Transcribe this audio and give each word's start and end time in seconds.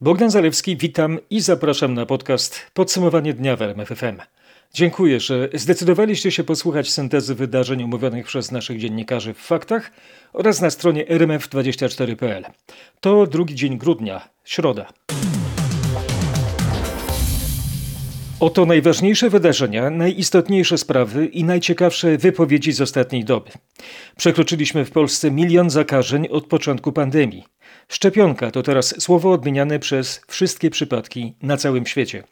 Bogdan 0.00 0.30
Zalewski, 0.30 0.76
witam 0.76 1.18
i 1.30 1.40
zapraszam 1.40 1.94
na 1.94 2.06
podcast 2.06 2.60
Podsumowanie 2.74 3.34
dnia 3.34 3.56
w 3.56 3.62
RMFFM. 3.62 4.18
Dziękuję, 4.74 5.20
że 5.20 5.48
zdecydowaliście 5.54 6.30
się 6.30 6.44
posłuchać 6.44 6.90
syntezy 6.90 7.34
wydarzeń 7.34 7.82
omówionych 7.82 8.26
przez 8.26 8.52
naszych 8.52 8.78
dziennikarzy 8.78 9.34
w 9.34 9.38
faktach 9.38 9.90
oraz 10.32 10.60
na 10.60 10.70
stronie 10.70 11.04
rmf24.pl. 11.04 12.44
To 13.00 13.26
drugi 13.26 13.54
dzień 13.54 13.78
grudnia, 13.78 14.28
środa. 14.44 14.92
Oto 18.40 18.66
najważniejsze 18.66 19.30
wydarzenia, 19.30 19.90
najistotniejsze 19.90 20.78
sprawy 20.78 21.26
i 21.26 21.44
najciekawsze 21.44 22.18
wypowiedzi 22.18 22.72
z 22.72 22.80
ostatniej 22.80 23.24
doby. 23.24 23.50
Przekroczyliśmy 24.16 24.84
w 24.84 24.90
Polsce 24.90 25.30
milion 25.30 25.70
zakażeń 25.70 26.28
od 26.30 26.46
początku 26.46 26.92
pandemii. 26.92 27.44
Szczepionka 27.88 28.50
to 28.50 28.62
teraz 28.62 29.02
słowo 29.02 29.32
odmieniane 29.32 29.78
przez 29.78 30.20
wszystkie 30.28 30.70
przypadki 30.70 31.34
na 31.42 31.56
całym 31.56 31.86
świecie. 31.86 32.22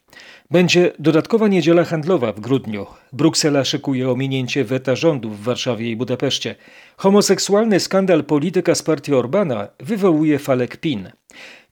Będzie 0.51 0.91
dodatkowa 0.99 1.47
niedziela 1.47 1.83
handlowa 1.83 2.33
w 2.33 2.39
grudniu. 2.39 2.85
Bruksela 3.13 3.65
szykuje 3.65 4.11
ominięcie 4.11 4.63
weta 4.63 4.95
rządu 4.95 5.29
w 5.29 5.43
Warszawie 5.43 5.91
i 5.91 5.95
Budapeszcie. 5.95 6.55
Homoseksualny 6.97 7.79
skandal 7.79 8.23
polityka 8.23 8.75
z 8.75 8.83
partii 8.83 9.13
Orbana 9.13 9.67
wywołuje 9.79 10.39
falę 10.39 10.67
kpin. 10.67 11.11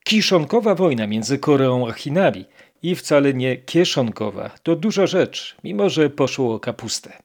Kiszonkowa 0.03 0.75
wojna 0.75 1.07
między 1.07 1.38
Koreą 1.39 1.88
a 1.88 1.91
Chinami 1.91 2.45
i 2.83 2.95
wcale 2.95 3.33
nie 3.33 3.57
kieszonkowa. 3.57 4.49
To 4.63 4.75
duża 4.75 5.07
rzecz, 5.07 5.55
mimo 5.63 5.89
że 5.89 6.09
poszło 6.09 6.55
o 6.55 6.59
kapustę. 6.59 7.22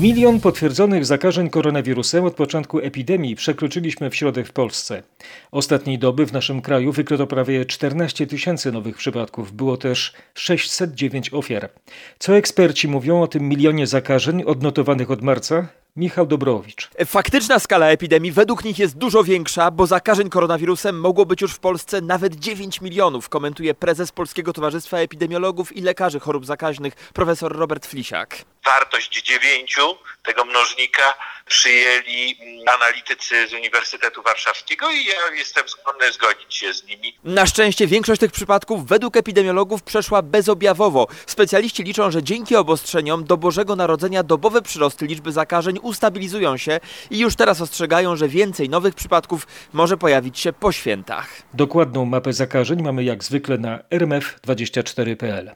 Milion 0.00 0.40
potwierdzonych 0.40 1.06
zakażeń 1.06 1.50
koronawirusem 1.50 2.24
od 2.24 2.34
początku 2.34 2.78
epidemii 2.78 3.36
przekroczyliśmy 3.36 4.10
w 4.10 4.16
środę 4.16 4.44
w 4.44 4.52
Polsce. 4.52 5.02
Ostatniej 5.50 5.98
doby 5.98 6.26
w 6.26 6.32
naszym 6.32 6.62
kraju 6.62 6.92
wykryto 6.92 7.26
prawie 7.26 7.64
14 7.64 8.26
tysięcy 8.26 8.72
nowych 8.72 8.96
przypadków. 8.96 9.52
Było 9.52 9.76
też 9.76 10.12
609 10.34 11.34
ofiar. 11.34 11.70
Co 12.18 12.36
eksperci 12.36 12.88
mówią 12.88 13.22
o 13.22 13.26
tym 13.26 13.48
milionie 13.48 13.86
zakażeń 13.86 14.42
odnotowanych 14.42 15.10
od 15.10 15.22
marca? 15.22 15.68
Michał 15.96 16.26
Dobrowicz. 16.26 16.90
Faktyczna 17.06 17.58
skala 17.58 17.86
epidemii 17.86 18.32
według 18.32 18.64
nich 18.64 18.78
jest 18.78 18.98
dużo 18.98 19.24
większa, 19.24 19.70
bo 19.70 19.86
zakażeń 19.86 20.30
koronawirusem 20.30 21.00
mogło 21.00 21.26
być 21.26 21.40
już 21.40 21.52
w 21.52 21.58
Polsce 21.58 22.00
nawet 22.00 22.34
9 22.34 22.80
milionów, 22.80 23.28
komentuje 23.28 23.74
prezes 23.74 24.12
Polskiego 24.12 24.52
Towarzystwa 24.52 24.98
Epidemiologów 24.98 25.76
i 25.76 25.80
Lekarzy 25.80 26.20
Chorób 26.20 26.46
Zakaźnych 26.46 26.94
profesor 26.94 27.56
Robert 27.56 27.86
Flisiak. 27.86 28.44
Wartość 28.64 29.22
9 29.22 29.76
tego 30.22 30.44
mnożnika 30.44 31.02
przyjęli 31.50 32.36
analitycy 32.76 33.48
z 33.48 33.52
Uniwersytetu 33.52 34.22
Warszawskiego 34.22 34.90
i 34.90 35.04
ja 35.04 35.36
jestem 35.38 35.68
skłonny 35.68 36.12
zgodzić 36.12 36.54
się 36.54 36.74
z 36.74 36.84
nimi. 36.84 37.14
Na 37.24 37.46
szczęście 37.46 37.86
większość 37.86 38.20
tych 38.20 38.32
przypadków 38.32 38.86
według 38.86 39.16
epidemiologów 39.16 39.82
przeszła 39.82 40.22
bezobjawowo. 40.22 41.06
Specjaliści 41.26 41.82
liczą, 41.82 42.10
że 42.10 42.22
dzięki 42.22 42.56
obostrzeniom 42.56 43.24
do 43.24 43.36
Bożego 43.36 43.76
Narodzenia 43.76 44.22
dobowe 44.22 44.62
przyrosty 44.62 45.06
liczby 45.06 45.32
zakażeń 45.32 45.78
ustabilizują 45.82 46.56
się 46.56 46.80
i 47.10 47.18
już 47.18 47.36
teraz 47.36 47.60
ostrzegają, 47.60 48.16
że 48.16 48.28
więcej 48.28 48.68
nowych 48.68 48.94
przypadków 48.94 49.46
może 49.72 49.96
pojawić 49.96 50.38
się 50.38 50.52
po 50.52 50.72
świętach. 50.72 51.42
Dokładną 51.54 52.04
mapę 52.04 52.32
zakażeń 52.32 52.82
mamy 52.82 53.04
jak 53.04 53.24
zwykle 53.24 53.58
na 53.58 53.78
rmf24.pl. 53.78 55.50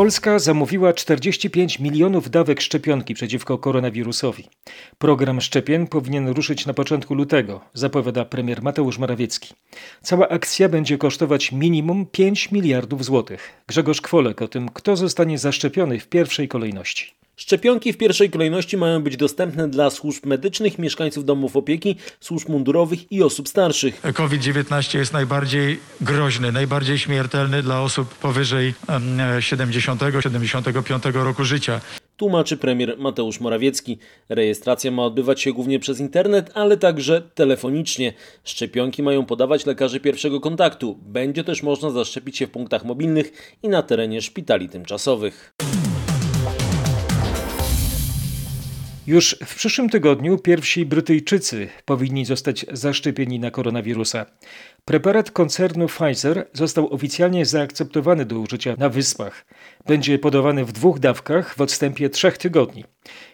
Polska 0.00 0.38
zamówiła 0.38 0.92
45 0.92 1.78
milionów 1.78 2.30
dawek 2.30 2.60
szczepionki 2.60 3.14
przeciwko 3.14 3.58
koronawirusowi. 3.58 4.44
Program 4.98 5.40
szczepień 5.40 5.86
powinien 5.86 6.28
ruszyć 6.28 6.66
na 6.66 6.74
początku 6.74 7.14
lutego, 7.14 7.60
zapowiada 7.74 8.24
premier 8.24 8.62
Mateusz 8.62 8.98
Morawiecki. 8.98 9.54
Cała 10.02 10.28
akcja 10.28 10.68
będzie 10.68 10.98
kosztować 10.98 11.52
minimum 11.52 12.06
5 12.06 12.52
miliardów 12.52 13.04
złotych. 13.04 13.62
Grzegorz 13.66 14.00
Kwolek 14.00 14.42
o 14.42 14.48
tym, 14.48 14.68
kto 14.68 14.96
zostanie 14.96 15.38
zaszczepiony 15.38 16.00
w 16.00 16.08
pierwszej 16.08 16.48
kolejności. 16.48 17.12
Szczepionki 17.40 17.92
w 17.92 17.96
pierwszej 17.96 18.30
kolejności 18.30 18.76
mają 18.76 19.02
być 19.02 19.16
dostępne 19.16 19.68
dla 19.68 19.90
służb 19.90 20.26
medycznych, 20.26 20.78
mieszkańców 20.78 21.24
domów 21.24 21.56
opieki, 21.56 21.96
służb 22.20 22.48
mundurowych 22.48 23.12
i 23.12 23.22
osób 23.22 23.48
starszych. 23.48 24.02
COVID-19 24.14 24.98
jest 24.98 25.12
najbardziej 25.12 25.78
groźny, 26.00 26.52
najbardziej 26.52 26.98
śmiertelny 26.98 27.62
dla 27.62 27.82
osób 27.82 28.14
powyżej 28.14 28.74
70-75 29.38 31.12
roku 31.12 31.44
życia. 31.44 31.80
Tłumaczy 32.16 32.56
premier 32.56 32.98
Mateusz 32.98 33.40
Morawiecki. 33.40 33.98
Rejestracja 34.28 34.90
ma 34.90 35.04
odbywać 35.04 35.40
się 35.40 35.52
głównie 35.52 35.78
przez 35.78 36.00
internet, 36.00 36.50
ale 36.54 36.76
także 36.76 37.22
telefonicznie. 37.34 38.12
Szczepionki 38.44 39.02
mają 39.02 39.26
podawać 39.26 39.66
lekarze 39.66 40.00
pierwszego 40.00 40.40
kontaktu. 40.40 40.98
Będzie 41.02 41.44
też 41.44 41.62
można 41.62 41.90
zaszczepić 41.90 42.38
się 42.38 42.46
w 42.46 42.50
punktach 42.50 42.84
mobilnych 42.84 43.56
i 43.62 43.68
na 43.68 43.82
terenie 43.82 44.22
szpitali 44.22 44.68
tymczasowych. 44.68 45.54
Już 49.06 49.36
w 49.44 49.54
przyszłym 49.54 49.88
tygodniu 49.88 50.38
pierwsi 50.38 50.86
Brytyjczycy 50.86 51.68
powinni 51.84 52.24
zostać 52.24 52.66
zaszczepieni 52.72 53.38
na 53.38 53.50
koronawirusa. 53.50 54.26
Preparat 54.84 55.30
koncernu 55.30 55.86
Pfizer 55.86 56.46
został 56.52 56.92
oficjalnie 56.94 57.46
zaakceptowany 57.46 58.24
do 58.24 58.38
użycia 58.38 58.74
na 58.78 58.88
Wyspach. 58.88 59.46
Będzie 59.86 60.18
podawany 60.18 60.64
w 60.64 60.72
dwóch 60.72 60.98
dawkach 60.98 61.54
w 61.56 61.60
odstępie 61.60 62.10
trzech 62.10 62.38
tygodni. 62.38 62.84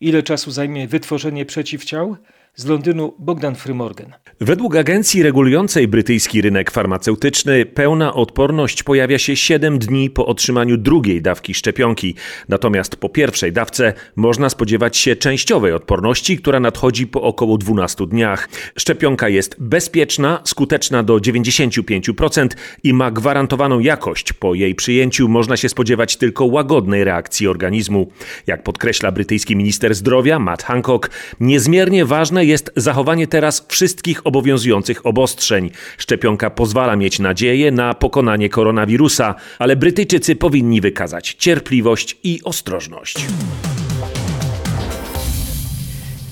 Ile 0.00 0.22
czasu 0.22 0.50
zajmie 0.50 0.88
wytworzenie 0.88 1.46
przeciwciał? 1.46 2.16
Z 2.58 2.64
Londynu 2.64 3.14
Bogdan 3.18 3.54
Frymorgan. 3.54 4.12
Według 4.40 4.76
agencji 4.76 5.22
regulującej 5.22 5.88
brytyjski 5.88 6.42
rynek 6.42 6.70
farmaceutyczny 6.70 7.66
pełna 7.66 8.14
odporność 8.14 8.82
pojawia 8.82 9.18
się 9.18 9.36
7 9.36 9.78
dni 9.78 10.10
po 10.10 10.26
otrzymaniu 10.26 10.76
drugiej 10.76 11.22
dawki 11.22 11.54
szczepionki. 11.54 12.14
Natomiast 12.48 12.96
po 12.96 13.08
pierwszej 13.08 13.52
dawce 13.52 13.92
można 14.16 14.50
spodziewać 14.50 14.96
się 14.96 15.16
częściowej 15.16 15.72
odporności, 15.72 16.38
która 16.38 16.60
nadchodzi 16.60 17.06
po 17.06 17.22
około 17.22 17.58
12 17.58 18.06
dniach. 18.06 18.48
Szczepionka 18.78 19.28
jest 19.28 19.56
bezpieczna, 19.58 20.40
skuteczna 20.44 21.02
do 21.02 21.16
95% 21.16 22.48
i 22.82 22.92
ma 22.92 23.10
gwarantowaną 23.10 23.80
jakość. 23.80 24.32
Po 24.32 24.54
jej 24.54 24.74
przyjęciu 24.74 25.28
można 25.28 25.56
się 25.56 25.68
spodziewać 25.68 26.16
tylko 26.16 26.44
łagodnej 26.44 27.04
reakcji 27.04 27.48
organizmu. 27.48 28.10
Jak 28.46 28.62
podkreśla 28.62 29.12
brytyjski 29.12 29.56
minister 29.56 29.94
zdrowia 29.94 30.38
Matt 30.38 30.62
Hancock, 30.62 31.10
niezmiernie 31.40 32.04
ważne 32.04 32.45
jest 32.46 32.70
zachowanie 32.76 33.26
teraz 33.26 33.66
wszystkich 33.68 34.26
obowiązujących 34.26 35.06
obostrzeń. 35.06 35.70
Szczepionka 35.98 36.50
pozwala 36.50 36.96
mieć 36.96 37.18
nadzieję 37.18 37.70
na 37.70 37.94
pokonanie 37.94 38.48
koronawirusa, 38.48 39.34
ale 39.58 39.76
Brytyjczycy 39.76 40.36
powinni 40.36 40.80
wykazać 40.80 41.34
cierpliwość 41.34 42.16
i 42.22 42.40
ostrożność. 42.44 43.26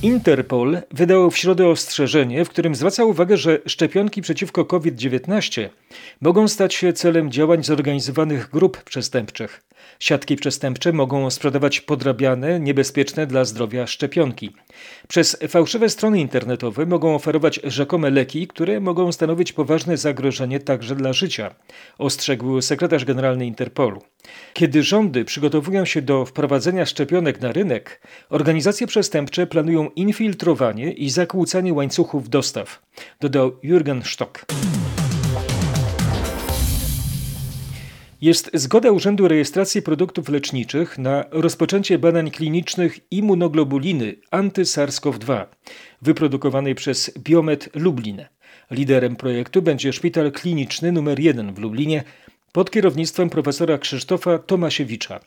Interpol 0.05 0.79
wydał 0.91 1.31
w 1.31 1.39
środę 1.39 1.69
ostrzeżenie, 1.69 2.45
w 2.45 2.49
którym 2.49 2.75
zwraca 2.75 3.05
uwagę, 3.05 3.37
że 3.37 3.59
szczepionki 3.67 4.23
przeciwko 4.23 4.65
COVID-19 4.65 5.69
mogą 6.21 6.49
stać 6.49 6.75
się 6.75 6.93
celem 6.93 7.31
działań 7.31 7.63
zorganizowanych 7.63 8.51
grup 8.51 8.83
przestępczych. 8.83 9.63
Siatki 10.01 10.37
przestępcze 10.37 10.93
mogą 10.93 11.31
sprzedawać 11.31 11.81
podrabiane, 11.81 12.61
niebezpieczne 12.61 13.27
dla 13.27 13.45
zdrowia 13.45 13.87
szczepionki. 13.87 14.53
Przez 15.09 15.37
fałszywe 15.49 15.89
strony 15.89 16.21
internetowe 16.21 16.87
mogą 16.87 17.15
oferować 17.15 17.61
rzekome 17.65 18.11
leki, 18.11 18.47
które 18.47 18.81
mogą 18.81 19.13
stanowić 19.13 19.53
poważne 19.53 19.97
zagrożenie 19.97 20.61
także 20.61 20.97
dla 20.97 21.13
życia, 21.13 21.55
ostrzegł 21.99 22.61
sekretarz 22.61 23.05
generalny 23.05 23.47
Interpolu. 23.47 24.03
Kiedy 24.53 24.83
rządy 24.83 25.25
przygotowują 25.25 25.85
się 25.85 26.03
do 26.03 26.25
wprowadzenia 26.25 26.87
szczepionek 26.87 27.41
na 27.41 27.53
rynek, 27.53 28.01
organizacje 28.31 28.87
przestępcze 28.87 29.47
planują 29.47 29.91
infiltrowanie 29.91 30.93
i 30.93 31.11
zakłócanie 31.11 31.73
łańcuchów 31.73 32.29
dostaw, 32.29 32.83
dodał 33.21 33.51
Jürgen 33.51 34.03
Stock. 34.05 34.47
Jest 38.25 38.51
zgoda 38.55 38.91
Urzędu 38.91 39.29
Rejestracji 39.29 39.83
Produktów 39.83 40.29
Leczniczych 40.29 40.99
na 40.99 41.25
rozpoczęcie 41.31 41.99
badań 41.99 42.31
klinicznych 42.31 42.99
immunoglobuliny 43.11 44.15
anty-SARS-CoV-2 44.31 45.45
wyprodukowanej 46.03 46.75
przez 46.75 47.19
Biomed 47.19 47.69
Lublin. 47.75 48.25
Liderem 48.71 49.17
projektu 49.17 49.63
będzie 49.63 49.93
szpital 49.93 50.33
kliniczny 50.33 50.89
nr 50.89 51.21
1 51.21 51.55
w 51.55 51.59
Lublinie, 51.59 52.05
pod 52.53 52.71
kierownictwem 52.71 53.31
profesora 53.31 53.79
Krzysztofa 53.79 54.39
Tomasiewicza. 54.39 55.21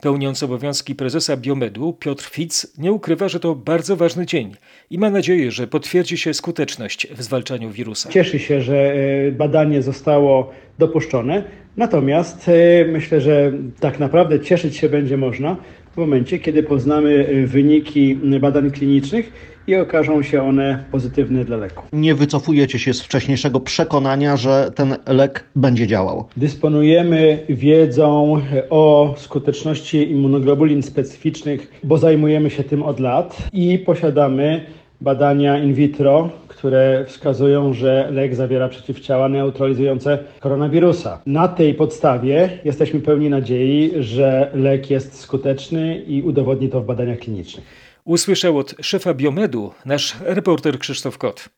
Pełniący 0.00 0.44
obowiązki 0.44 0.94
prezesa 0.94 1.36
Biomedu 1.36 1.92
Piotr 1.92 2.24
Fitz 2.24 2.78
nie 2.78 2.92
ukrywa, 2.92 3.28
że 3.28 3.40
to 3.40 3.54
bardzo 3.54 3.96
ważny 3.96 4.26
dzień 4.26 4.54
i 4.90 4.98
ma 4.98 5.10
nadzieję, 5.10 5.50
że 5.50 5.66
potwierdzi 5.66 6.18
się 6.18 6.34
skuteczność 6.34 7.06
w 7.06 7.22
zwalczaniu 7.22 7.70
wirusa. 7.70 8.10
Cieszy 8.10 8.38
się, 8.38 8.62
że 8.62 8.94
e, 9.28 9.32
badanie 9.32 9.82
zostało 9.82 10.50
dopuszczone, 10.78 11.44
natomiast 11.76 12.48
e, 12.48 12.84
myślę, 12.84 13.20
że 13.20 13.52
tak 13.80 14.00
naprawdę 14.00 14.40
cieszyć 14.40 14.76
się 14.76 14.88
będzie 14.88 15.16
można, 15.16 15.56
w 15.94 15.96
momencie, 15.96 16.38
kiedy 16.38 16.62
poznamy 16.62 17.44
wyniki 17.46 18.18
badań 18.40 18.70
klinicznych 18.70 19.32
i 19.66 19.76
okażą 19.76 20.22
się 20.22 20.42
one 20.42 20.84
pozytywne 20.92 21.44
dla 21.44 21.56
leku. 21.56 21.82
Nie 21.92 22.14
wycofujecie 22.14 22.78
się 22.78 22.94
z 22.94 23.02
wcześniejszego 23.02 23.60
przekonania, 23.60 24.36
że 24.36 24.72
ten 24.74 24.96
lek 25.06 25.44
będzie 25.56 25.86
działał. 25.86 26.24
Dysponujemy 26.36 27.38
wiedzą 27.48 28.40
o 28.70 29.14
skuteczności 29.18 30.10
immunoglobulin 30.10 30.82
specyficznych, 30.82 31.80
bo 31.84 31.98
zajmujemy 31.98 32.50
się 32.50 32.64
tym 32.64 32.82
od 32.82 33.00
lat 33.00 33.36
i 33.52 33.78
posiadamy 33.78 34.66
badania 35.04 35.58
in 35.58 35.74
vitro, 35.74 36.30
które 36.48 37.04
wskazują, 37.08 37.72
że 37.72 38.08
lek 38.10 38.34
zawiera 38.34 38.68
przeciwciała 38.68 39.28
neutralizujące 39.28 40.18
koronawirusa. 40.40 41.20
Na 41.26 41.48
tej 41.48 41.74
podstawie 41.74 42.58
jesteśmy 42.64 43.00
pełni 43.00 43.30
nadziei, 43.30 43.90
że 44.00 44.50
lek 44.54 44.90
jest 44.90 45.20
skuteczny 45.20 45.98
i 45.98 46.22
udowodni 46.22 46.68
to 46.68 46.80
w 46.80 46.86
badaniach 46.86 47.18
klinicznych. 47.18 47.64
Usłyszał 48.04 48.58
od 48.58 48.74
szefa 48.80 49.14
Biomedu 49.14 49.72
nasz 49.86 50.16
reporter 50.20 50.78
Krzysztof 50.78 51.18
Kot. 51.18 51.48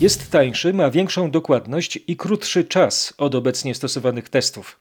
Jest 0.00 0.30
tańszy, 0.30 0.72
ma 0.72 0.90
większą 0.90 1.30
dokładność 1.30 1.98
i 2.06 2.16
krótszy 2.16 2.64
czas 2.64 3.14
od 3.18 3.34
obecnie 3.34 3.74
stosowanych 3.74 4.28
testów. 4.28 4.78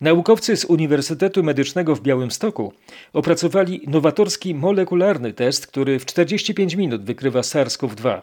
Naukowcy 0.00 0.56
z 0.56 0.64
Uniwersytetu 0.64 1.42
Medycznego 1.42 1.94
w 1.94 2.02
Białymstoku 2.02 2.72
opracowali 3.12 3.80
nowatorski 3.86 4.54
molekularny 4.54 5.32
test, 5.32 5.66
który 5.66 5.98
w 5.98 6.06
45 6.06 6.74
minut 6.74 7.04
wykrywa 7.04 7.40
SARS-CoV-2. 7.40 8.20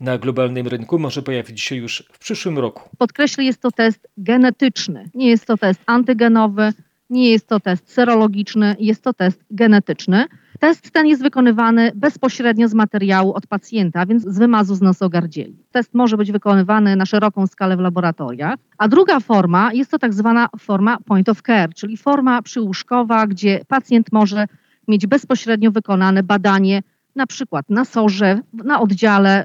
Na 0.00 0.18
globalnym 0.18 0.68
rynku 0.68 0.98
może 0.98 1.22
pojawić 1.22 1.60
się 1.60 1.76
już 1.76 2.04
w 2.12 2.18
przyszłym 2.18 2.58
roku. 2.58 2.88
Podkreślę, 2.98 3.44
jest 3.44 3.60
to 3.60 3.70
test 3.70 4.08
genetyczny, 4.16 5.10
nie 5.14 5.28
jest 5.28 5.46
to 5.46 5.56
test 5.56 5.80
antygenowy, 5.86 6.72
nie 7.10 7.30
jest 7.30 7.46
to 7.46 7.60
test 7.60 7.92
serologiczny, 7.92 8.76
jest 8.78 9.02
to 9.02 9.12
test 9.12 9.40
genetyczny. 9.50 10.26
Test 10.62 10.90
ten 10.90 11.06
jest 11.06 11.22
wykonywany 11.22 11.92
bezpośrednio 11.94 12.68
z 12.68 12.74
materiału 12.74 13.32
od 13.32 13.46
pacjenta, 13.46 14.06
więc 14.06 14.22
z 14.22 14.38
wymazu 14.38 14.74
z 14.74 14.80
nosogardzieli. 14.80 15.56
Test 15.72 15.94
może 15.94 16.16
być 16.16 16.32
wykonywany 16.32 16.96
na 16.96 17.06
szeroką 17.06 17.46
skalę 17.46 17.76
w 17.76 17.80
laboratoriach. 17.80 18.54
A 18.78 18.88
druga 18.88 19.20
forma 19.20 19.72
jest 19.72 19.90
to 19.90 19.98
tak 19.98 20.14
zwana 20.14 20.48
forma 20.58 20.98
point 21.04 21.28
of 21.28 21.42
care, 21.42 21.74
czyli 21.74 21.96
forma 21.96 22.42
przyłóżkowa, 22.42 23.26
gdzie 23.26 23.60
pacjent 23.68 24.12
może 24.12 24.46
mieć 24.88 25.06
bezpośrednio 25.06 25.70
wykonane 25.70 26.22
badanie 26.22 26.82
na 27.16 27.26
przykład 27.26 27.70
na 27.70 27.84
sorze, 27.84 28.40
na 28.52 28.80
oddziale 28.80 29.44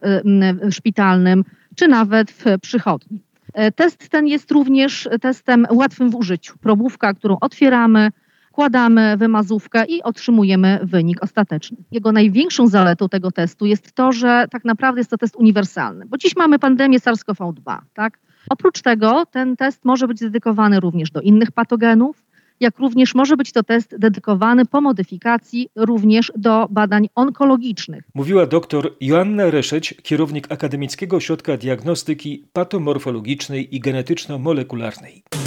y, 0.68 0.72
szpitalnym, 0.72 1.44
czy 1.76 1.88
nawet 1.88 2.32
w 2.32 2.46
przychodni. 2.62 3.24
E, 3.54 3.72
test 3.72 4.10
ten 4.10 4.28
jest 4.28 4.52
również 4.52 5.10
testem 5.22 5.68
łatwym 5.72 6.10
w 6.10 6.16
użyciu. 6.16 6.58
Probówka, 6.58 7.14
którą 7.14 7.38
otwieramy, 7.42 8.10
wkładamy 8.58 9.18
wymazówkę 9.18 9.86
i 9.86 10.04
otrzymujemy 10.04 10.80
wynik 10.84 11.24
ostateczny. 11.24 11.78
Jego 11.92 12.12
największą 12.12 12.68
zaletą 12.68 13.10
tego 13.10 13.32
testu 13.32 13.66
jest 13.66 13.92
to, 13.92 14.12
że 14.12 14.46
tak 14.52 14.66
naprawdę 14.66 15.00
jest 15.00 15.10
to 15.10 15.18
test 15.18 15.36
uniwersalny, 15.36 16.06
bo 16.06 16.18
dziś 16.18 16.36
mamy 16.36 16.60
pandemię 16.60 17.00
SARS-CoV-2. 17.00 17.78
Tak? 17.94 18.20
Oprócz 18.50 18.82
tego 18.82 19.26
ten 19.32 19.56
test 19.56 19.86
może 19.86 20.08
być 20.08 20.20
dedykowany 20.20 20.80
również 20.80 21.12
do 21.12 21.22
innych 21.22 21.52
patogenów, 21.52 22.26
jak 22.60 22.80
również 22.80 23.16
może 23.16 23.38
być 23.38 23.52
to 23.52 23.64
test 23.64 23.98
dedykowany 23.98 24.66
po 24.66 24.82
modyfikacji 24.82 25.70
również 25.76 26.32
do 26.36 26.68
badań 26.70 27.10
onkologicznych. 27.16 28.04
Mówiła 28.16 28.46
dr 28.46 28.90
Joanna 29.02 29.52
Reszeć, 29.52 29.94
kierownik 30.04 30.52
Akademickiego 30.52 31.18
Ośrodka 31.18 31.58
Diagnostyki 31.58 32.46
Patomorfologicznej 32.54 33.76
i 33.76 33.82
Genetyczno-Molekularnej. 33.82 35.47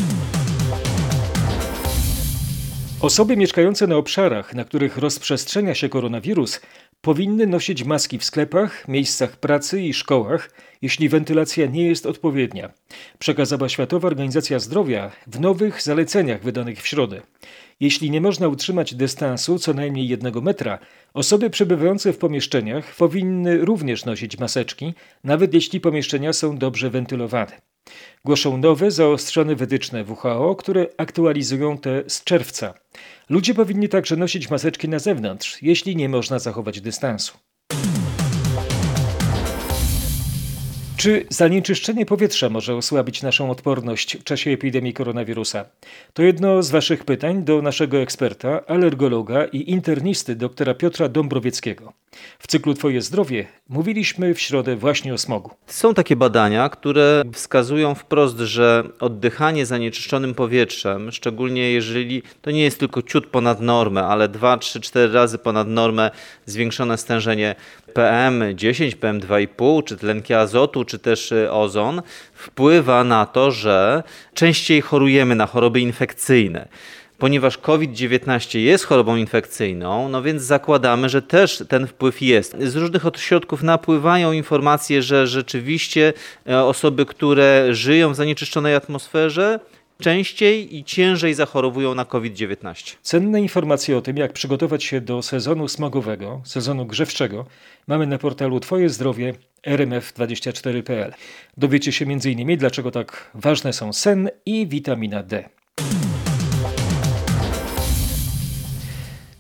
Osoby 3.03 3.37
mieszkające 3.37 3.87
na 3.87 3.97
obszarach, 3.97 4.55
na 4.55 4.65
których 4.65 4.99
rozprzestrzenia 4.99 5.75
się 5.75 5.89
koronawirus, 5.89 6.61
powinny 7.01 7.47
nosić 7.47 7.85
maski 7.85 8.19
w 8.19 8.25
sklepach, 8.25 8.89
miejscach 8.89 9.37
pracy 9.37 9.83
i 9.83 9.95
szkołach, 9.95 10.51
jeśli 10.83 11.09
wentylacja 11.09 11.67
nie 11.67 11.87
jest 11.87 12.07
odpowiednia. 12.07 12.73
Przekazała 13.19 13.69
Światowa 13.69 14.09
Organizacja 14.09 14.59
Zdrowia 14.59 15.11
w 15.27 15.41
nowych 15.41 15.83
zaleceniach 15.83 16.43
wydanych 16.43 16.83
w 16.83 16.87
środę. 16.87 17.21
Jeśli 17.81 18.11
nie 18.11 18.21
można 18.21 18.49
utrzymać 18.49 18.95
dystansu 18.95 19.59
co 19.59 19.75
najmniej 19.75 20.09
jednego 20.09 20.41
metra, 20.41 20.79
osoby 21.15 21.51
przebywające 21.51 22.13
w 22.13 22.19
pomieszczeniach 22.19 22.95
powinny 22.95 23.65
również 23.65 24.05
nosić 24.05 24.39
maseczki, 24.39 24.95
nawet 25.25 25.55
jeśli 25.55 25.81
pomieszczenia 25.81 26.33
są 26.33 26.59
dobrze 26.59 26.91
wentylowane. 26.91 27.70
Głoszą 28.25 28.57
nowe, 28.57 28.91
zaostrzone 28.91 29.55
wytyczne 29.57 30.05
WHO, 30.05 30.57
które 30.57 30.87
aktualizują 30.97 31.79
te 31.79 32.03
z 32.07 32.25
czerwca. 32.25 32.75
Ludzie 33.29 33.55
powinni 33.55 33.89
także 33.89 34.17
nosić 34.17 34.51
maseczki 34.51 34.89
na 34.89 34.99
zewnątrz, 34.99 35.63
jeśli 35.63 35.97
nie 35.97 36.09
można 36.09 36.39
zachować 36.39 36.81
dystansu. 36.81 37.39
Czy 41.01 41.27
zanieczyszczenie 41.29 42.07
powietrza 42.07 42.49
może 42.49 42.75
osłabić 42.75 43.23
naszą 43.23 43.51
odporność 43.51 44.17
w 44.17 44.25
czasie 44.25 44.51
epidemii 44.51 44.93
koronawirusa? 44.93 45.65
To 46.13 46.23
jedno 46.23 46.63
z 46.63 46.71
Waszych 46.71 47.05
pytań 47.05 47.45
do 47.45 47.63
naszego 47.63 47.99
eksperta, 47.99 48.67
alergologa 48.67 49.45
i 49.45 49.71
internisty 49.71 50.37
doktora 50.37 50.75
Piotra 50.75 51.09
Dąbrowieckiego. 51.09 51.93
W 52.39 52.47
cyklu 52.47 52.75
Twoje 52.75 53.03
zdrowie 53.03 53.47
mówiliśmy 53.69 54.35
w 54.35 54.41
środę 54.41 54.77
właśnie 54.77 55.15
o 55.15 55.19
smogu. 55.19 55.51
Są 55.67 55.95
takie 55.95 56.17
badania, 56.17 56.69
które 56.69 57.23
wskazują 57.33 57.95
wprost, 57.95 58.39
że 58.39 58.85
oddychanie 59.01 59.67
zanieczyszczonym 59.67 60.35
powietrzem, 60.35 61.13
szczególnie 61.13 61.73
jeżeli 61.73 62.23
to 62.43 62.51
nie 62.51 62.63
jest 62.63 62.81
tylko 62.81 63.03
ciut 63.03 63.27
ponad 63.27 63.61
normę, 63.61 64.05
ale 64.05 64.29
2, 64.29 64.59
3, 64.59 64.81
4 64.81 65.13
razy 65.13 65.39
ponad 65.39 65.69
normę 65.69 66.11
zwiększone 66.47 66.99
stężenie 66.99 67.55
PM10, 67.95 68.97
PM2,5, 68.97 69.85
czy 69.85 69.97
tlenki 69.97 70.35
azotu, 70.35 70.85
czy 70.85 70.99
też 70.99 71.33
y, 71.33 71.53
ozon, 71.53 72.03
wpływa 72.35 73.05
na 73.05 73.27
to, 73.27 73.51
że 73.51 74.03
częściej 74.35 74.81
chorujemy 74.81 75.35
na 75.35 75.47
choroby 75.47 75.81
infekcyjne 75.81 76.69
ponieważ 77.21 77.59
COVID-19 77.59 78.59
jest 78.59 78.85
chorobą 78.85 79.17
infekcyjną, 79.17 80.09
no 80.09 80.23
więc 80.23 80.43
zakładamy, 80.43 81.09
że 81.09 81.23
też 81.23 81.65
ten 81.69 81.87
wpływ 81.87 82.23
jest. 82.23 82.57
Z 82.59 82.77
różnych 82.77 83.07
ośrodków 83.07 83.63
napływają 83.63 84.33
informacje, 84.33 85.03
że 85.03 85.27
rzeczywiście 85.27 86.13
e, 86.49 86.63
osoby, 86.65 87.07
które 87.07 87.75
żyją 87.75 88.13
w 88.13 88.17
zanieczyszczonej 88.17 88.75
atmosferze, 88.75 89.61
częściej 90.01 90.77
i 90.77 90.85
ciężej 90.85 91.35
zachorowują 91.35 91.95
na 91.95 92.05
COVID-19. 92.05 92.97
Cenne 93.03 93.41
informacje 93.41 93.97
o 93.97 94.03
tym, 94.03 94.17
jak 94.17 94.33
przygotować 94.33 94.85
się 94.85 95.01
do 95.01 95.23
sezonu 95.23 95.69
smogowego, 95.69 96.41
sezonu 96.45 96.87
grzewczego, 96.87 97.47
mamy 97.87 98.07
na 98.07 98.19
portalu 98.19 98.61
Twoje 98.61 98.89
zdrowie 98.89 99.35
rmf24.pl. 99.67 101.13
Dowiecie 101.57 101.93
się 101.93 102.05
m.in. 102.05 102.59
dlaczego 102.59 102.91
tak 102.91 103.31
ważne 103.35 103.73
są 103.73 103.93
sen 103.93 104.31
i 104.47 104.67
witamina 104.67 105.23
D. 105.23 105.60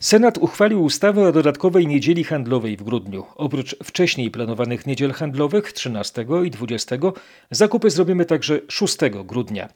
Senat 0.00 0.38
uchwalił 0.38 0.82
ustawę 0.82 1.28
o 1.28 1.32
dodatkowej 1.32 1.86
niedzieli 1.86 2.24
handlowej 2.24 2.76
w 2.76 2.82
grudniu. 2.82 3.24
Oprócz 3.34 3.76
wcześniej 3.84 4.30
planowanych 4.30 4.86
niedziel 4.86 5.12
handlowych 5.12 5.72
13 5.72 6.26
i 6.44 6.50
20, 6.50 6.96
zakupy 7.50 7.90
zrobimy 7.90 8.24
także 8.24 8.60
6 8.68 8.96
grudnia. 9.24 9.68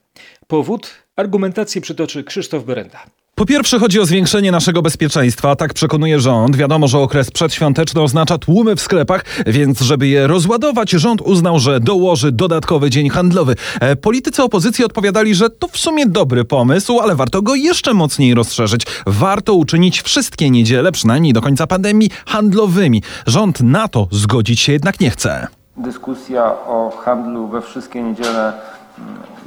Powód? 0.47 0.91
Argumentację 1.17 1.81
przytoczy 1.81 2.25
Krzysztof 2.25 2.65
Berenda. 2.65 3.07
Po 3.37 3.47
pierwsze 3.47 3.79
chodzi 3.79 4.01
o 4.01 4.07
zwiększenie 4.07 4.53
naszego 4.53 4.83
bezpieczeństwa, 4.83 5.57
tak 5.57 5.75
przekonuje 5.75 6.21
rząd. 6.21 6.57
Wiadomo, 6.57 6.89
że 6.89 6.99
okres 6.99 7.31
przedświąteczny 7.31 8.03
oznacza 8.03 8.39
tłumy 8.39 8.77
w 8.77 8.81
sklepach, 8.81 9.25
więc 9.47 9.81
żeby 9.81 10.09
je 10.09 10.27
rozładować, 10.27 10.91
rząd 10.91 11.21
uznał, 11.21 11.59
że 11.59 11.81
dołoży 11.81 12.33
dodatkowy 12.33 12.91
dzień 12.91 13.09
handlowy. 13.09 13.55
E, 13.81 13.97
politycy 13.97 14.43
opozycji 14.43 14.85
odpowiadali, 14.85 15.35
że 15.35 15.51
to 15.51 15.69
w 15.69 15.79
sumie 15.79 16.07
dobry 16.07 16.45
pomysł, 16.45 17.01
ale 17.01 17.15
warto 17.15 17.43
go 17.43 17.55
jeszcze 17.55 17.95
mocniej 17.95 18.35
rozszerzyć. 18.35 18.87
Warto 19.07 19.55
uczynić 19.55 20.03
wszystkie 20.03 20.51
niedziele, 20.51 20.93
przynajmniej 20.93 21.33
do 21.33 21.43
końca 21.43 21.67
pandemii, 21.67 22.11
handlowymi. 22.27 23.03
Rząd 23.27 23.61
na 23.61 23.89
to 23.89 24.09
zgodzić 24.11 24.61
się 24.61 24.73
jednak 24.73 25.01
nie 25.01 25.11
chce. 25.11 25.47
Dyskusja 25.77 26.45
o 26.45 27.01
handlu 27.05 27.49
we 27.49 27.63
wszystkie 27.63 28.03
niedziele 28.03 28.53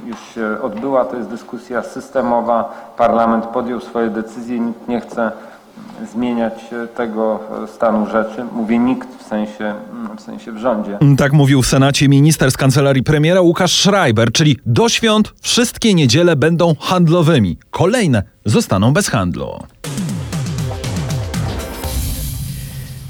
już 0.08 0.18
się 0.34 0.62
odbyła. 0.62 1.04
To 1.04 1.16
jest 1.16 1.28
dyskusja 1.28 1.82
systemowa. 1.82 2.92
Parlament 2.96 3.44
podjął 3.44 3.80
swoje 3.80 4.10
decyzje. 4.10 4.60
Nikt 4.60 4.88
nie 4.88 5.00
chce 5.00 5.32
zmieniać 6.12 6.54
tego 6.96 7.40
stanu 7.74 8.06
rzeczy. 8.06 8.44
Mówię 8.52 8.78
nikt 8.78 9.08
w 9.18 9.28
sensie, 9.28 9.74
w 10.18 10.20
sensie 10.20 10.52
w 10.52 10.58
rządzie. 10.58 10.98
Tak 11.18 11.32
mówił 11.32 11.62
w 11.62 11.66
Senacie 11.66 12.08
minister 12.08 12.50
z 12.50 12.56
kancelarii 12.56 13.02
premiera 13.02 13.40
Łukasz 13.40 13.72
Schreiber, 13.72 14.32
czyli 14.32 14.56
do 14.66 14.88
świąt 14.88 15.32
wszystkie 15.40 15.94
niedziele 15.94 16.36
będą 16.36 16.74
handlowymi. 16.80 17.58
Kolejne 17.70 18.22
zostaną 18.44 18.92
bez 18.92 19.08
handlu. 19.08 19.46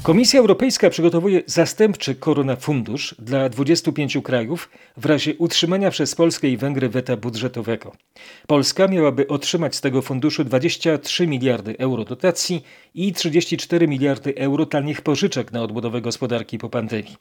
Komisja 0.09 0.39
Europejska 0.39 0.89
przygotowuje 0.89 1.41
zastępczy 1.45 2.15
koronafundusz 2.15 3.15
dla 3.19 3.49
25 3.49 4.17
krajów 4.23 4.69
w 4.97 5.05
razie 5.05 5.35
utrzymania 5.37 5.91
przez 5.91 6.15
Polskę 6.15 6.47
i 6.47 6.57
Węgry 6.57 6.89
weta 6.89 7.17
budżetowego. 7.17 7.91
Polska 8.47 8.87
miałaby 8.87 9.27
otrzymać 9.27 9.75
z 9.75 9.81
tego 9.81 10.01
funduszu 10.01 10.43
23 10.43 11.27
miliardy 11.27 11.75
euro 11.77 12.05
dotacji 12.05 12.63
i 12.95 13.13
34 13.13 13.87
miliardy 13.87 14.35
euro 14.35 14.65
tanich 14.65 15.01
pożyczek 15.01 15.51
na 15.51 15.61
odbudowę 15.61 16.01
gospodarki 16.01 16.57
po 16.57 16.69
pandemii. 16.69 17.15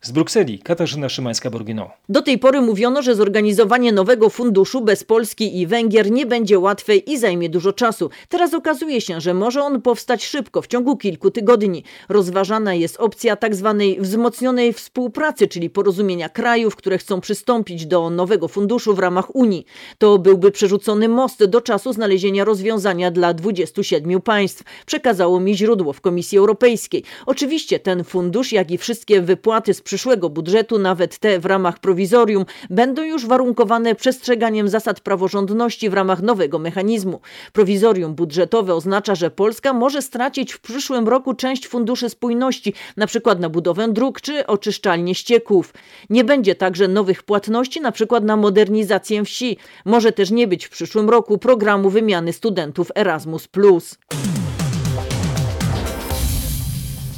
Z 0.00 0.10
Brukseli 0.10 0.58
Katarzyna 0.58 1.06
Szymańska-Borgino. 1.06 1.86
Do 2.08 2.22
tej 2.22 2.38
pory 2.38 2.60
mówiono, 2.60 3.02
że 3.02 3.14
zorganizowanie 3.14 3.92
nowego 3.92 4.30
funduszu 4.30 4.80
bez 4.80 5.04
Polski 5.04 5.60
i 5.60 5.66
Węgier 5.66 6.10
nie 6.10 6.26
będzie 6.26 6.58
łatwe 6.58 6.96
i 6.96 7.18
zajmie 7.18 7.50
dużo 7.50 7.72
czasu. 7.72 8.10
Teraz 8.28 8.54
okazuje 8.54 9.00
się, 9.00 9.20
że 9.20 9.34
może 9.34 9.62
on 9.62 9.82
powstać 9.82 10.24
szybko, 10.24 10.62
w 10.62 10.66
ciągu 10.66 10.96
kilku 10.96 11.30
tygodni. 11.30 11.84
Rozważana 12.32 12.74
jest 12.74 12.96
opcja 12.96 13.36
tzw. 13.36 13.76
Tak 13.78 14.02
wzmocnionej 14.02 14.72
współpracy, 14.72 15.48
czyli 15.48 15.70
porozumienia 15.70 16.28
krajów, 16.28 16.76
które 16.76 16.98
chcą 16.98 17.20
przystąpić 17.20 17.86
do 17.86 18.10
nowego 18.10 18.48
funduszu 18.48 18.94
w 18.94 18.98
ramach 18.98 19.36
Unii. 19.36 19.66
To 19.98 20.18
byłby 20.18 20.50
przerzucony 20.50 21.08
most 21.08 21.44
do 21.44 21.60
czasu 21.60 21.92
znalezienia 21.92 22.44
rozwiązania 22.44 23.10
dla 23.10 23.34
27 23.34 24.20
państw, 24.20 24.62
przekazało 24.86 25.40
mi 25.40 25.56
źródło 25.56 25.92
w 25.92 26.00
Komisji 26.00 26.38
Europejskiej. 26.38 27.04
Oczywiście 27.26 27.78
ten 27.78 28.04
fundusz, 28.04 28.52
jak 28.52 28.70
i 28.70 28.78
wszystkie 28.78 29.22
wypłaty 29.22 29.74
z 29.74 29.80
przyszłego 29.80 30.30
budżetu, 30.30 30.78
nawet 30.78 31.18
te 31.18 31.38
w 31.38 31.46
ramach 31.46 31.78
prowizorium, 31.78 32.44
będą 32.70 33.02
już 33.02 33.26
warunkowane 33.26 33.94
przestrzeganiem 33.94 34.68
zasad 34.68 35.00
praworządności 35.00 35.90
w 35.90 35.94
ramach 35.94 36.22
nowego 36.22 36.58
mechanizmu. 36.58 37.20
Prowizorium 37.52 38.14
budżetowe 38.14 38.74
oznacza, 38.74 39.14
że 39.14 39.30
Polska 39.30 39.72
może 39.72 40.02
stracić 40.02 40.52
w 40.52 40.60
przyszłym 40.60 41.08
roku 41.08 41.34
część 41.34 41.68
funduszy 41.68 42.08
spójności, 42.22 42.74
na 42.96 43.06
przykład 43.06 43.40
na 43.40 43.48
budowę 43.48 43.88
dróg 43.92 44.20
czy 44.20 44.46
oczyszczalnie 44.46 45.14
ścieków. 45.14 45.74
Nie 46.10 46.24
będzie 46.24 46.54
także 46.54 46.88
nowych 46.88 47.22
płatności, 47.22 47.80
na 47.80 47.92
przykład 47.92 48.24
na 48.24 48.36
modernizację 48.36 49.24
wsi. 49.24 49.56
Może 49.84 50.12
też 50.12 50.30
nie 50.30 50.46
być 50.46 50.64
w 50.64 50.70
przyszłym 50.70 51.10
roku 51.10 51.38
programu 51.38 51.90
wymiany 51.90 52.32
studentów 52.32 52.88
Erasmus+. 52.94 53.48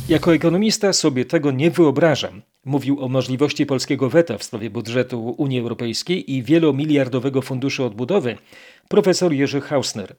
Jako 0.08 0.34
ekonomista 0.34 0.92
sobie 0.92 1.24
tego 1.24 1.50
nie 1.50 1.70
wyobrażam. 1.70 2.42
Mówił 2.64 3.00
o 3.00 3.08
możliwości 3.08 3.66
polskiego 3.66 4.10
weta 4.10 4.38
w 4.38 4.44
sprawie 4.44 4.70
budżetu 4.70 5.34
Unii 5.38 5.60
Europejskiej 5.60 6.32
i 6.32 6.42
wielomiliardowego 6.42 7.42
funduszu 7.42 7.84
odbudowy 7.84 8.36
profesor 8.88 9.32
Jerzy 9.32 9.60
Hausner. 9.60 10.16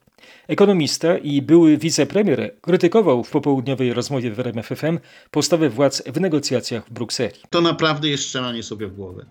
Ekonomista 0.48 1.18
i 1.18 1.42
były 1.42 1.78
wicepremier 1.78 2.54
krytykował 2.60 3.24
w 3.24 3.30
popołudniowej 3.30 3.92
rozmowie 3.92 4.30
w 4.30 4.40
RMFFM 4.40 4.98
postawę 5.30 5.70
władz 5.70 6.02
w 6.06 6.20
negocjacjach 6.20 6.86
w 6.86 6.92
Brukseli. 6.92 7.34
To 7.50 7.60
naprawdę 7.60 8.08
jest 8.08 8.24
strzelanie 8.24 8.62
sobie 8.62 8.86
w 8.86 8.94
głowę. 8.94 9.26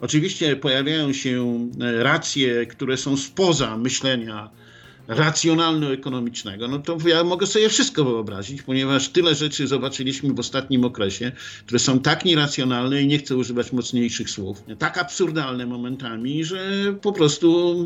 Oczywiście 0.00 0.56
pojawiają 0.56 1.12
się 1.12 1.68
racje, 1.98 2.66
które 2.66 2.96
są 2.96 3.16
spoza 3.16 3.76
myślenia 3.76 4.50
racjonalno-ekonomicznego, 5.08 6.68
no 6.68 6.78
to 6.78 6.96
ja 7.06 7.24
mogę 7.24 7.46
sobie 7.46 7.68
wszystko 7.68 8.04
wyobrazić, 8.04 8.62
ponieważ 8.62 9.08
tyle 9.08 9.34
rzeczy 9.34 9.66
zobaczyliśmy 9.66 10.34
w 10.34 10.38
ostatnim 10.38 10.84
okresie, 10.84 11.32
które 11.66 11.78
są 11.78 11.98
tak 11.98 12.24
nieracjonalne 12.24 13.02
i 13.02 13.06
nie 13.06 13.18
chcę 13.18 13.36
używać 13.36 13.72
mocniejszych 13.72 14.30
słów, 14.30 14.64
tak 14.78 14.98
absurdalne 14.98 15.66
momentami, 15.66 16.44
że 16.44 16.70
po 17.02 17.12
prostu 17.12 17.76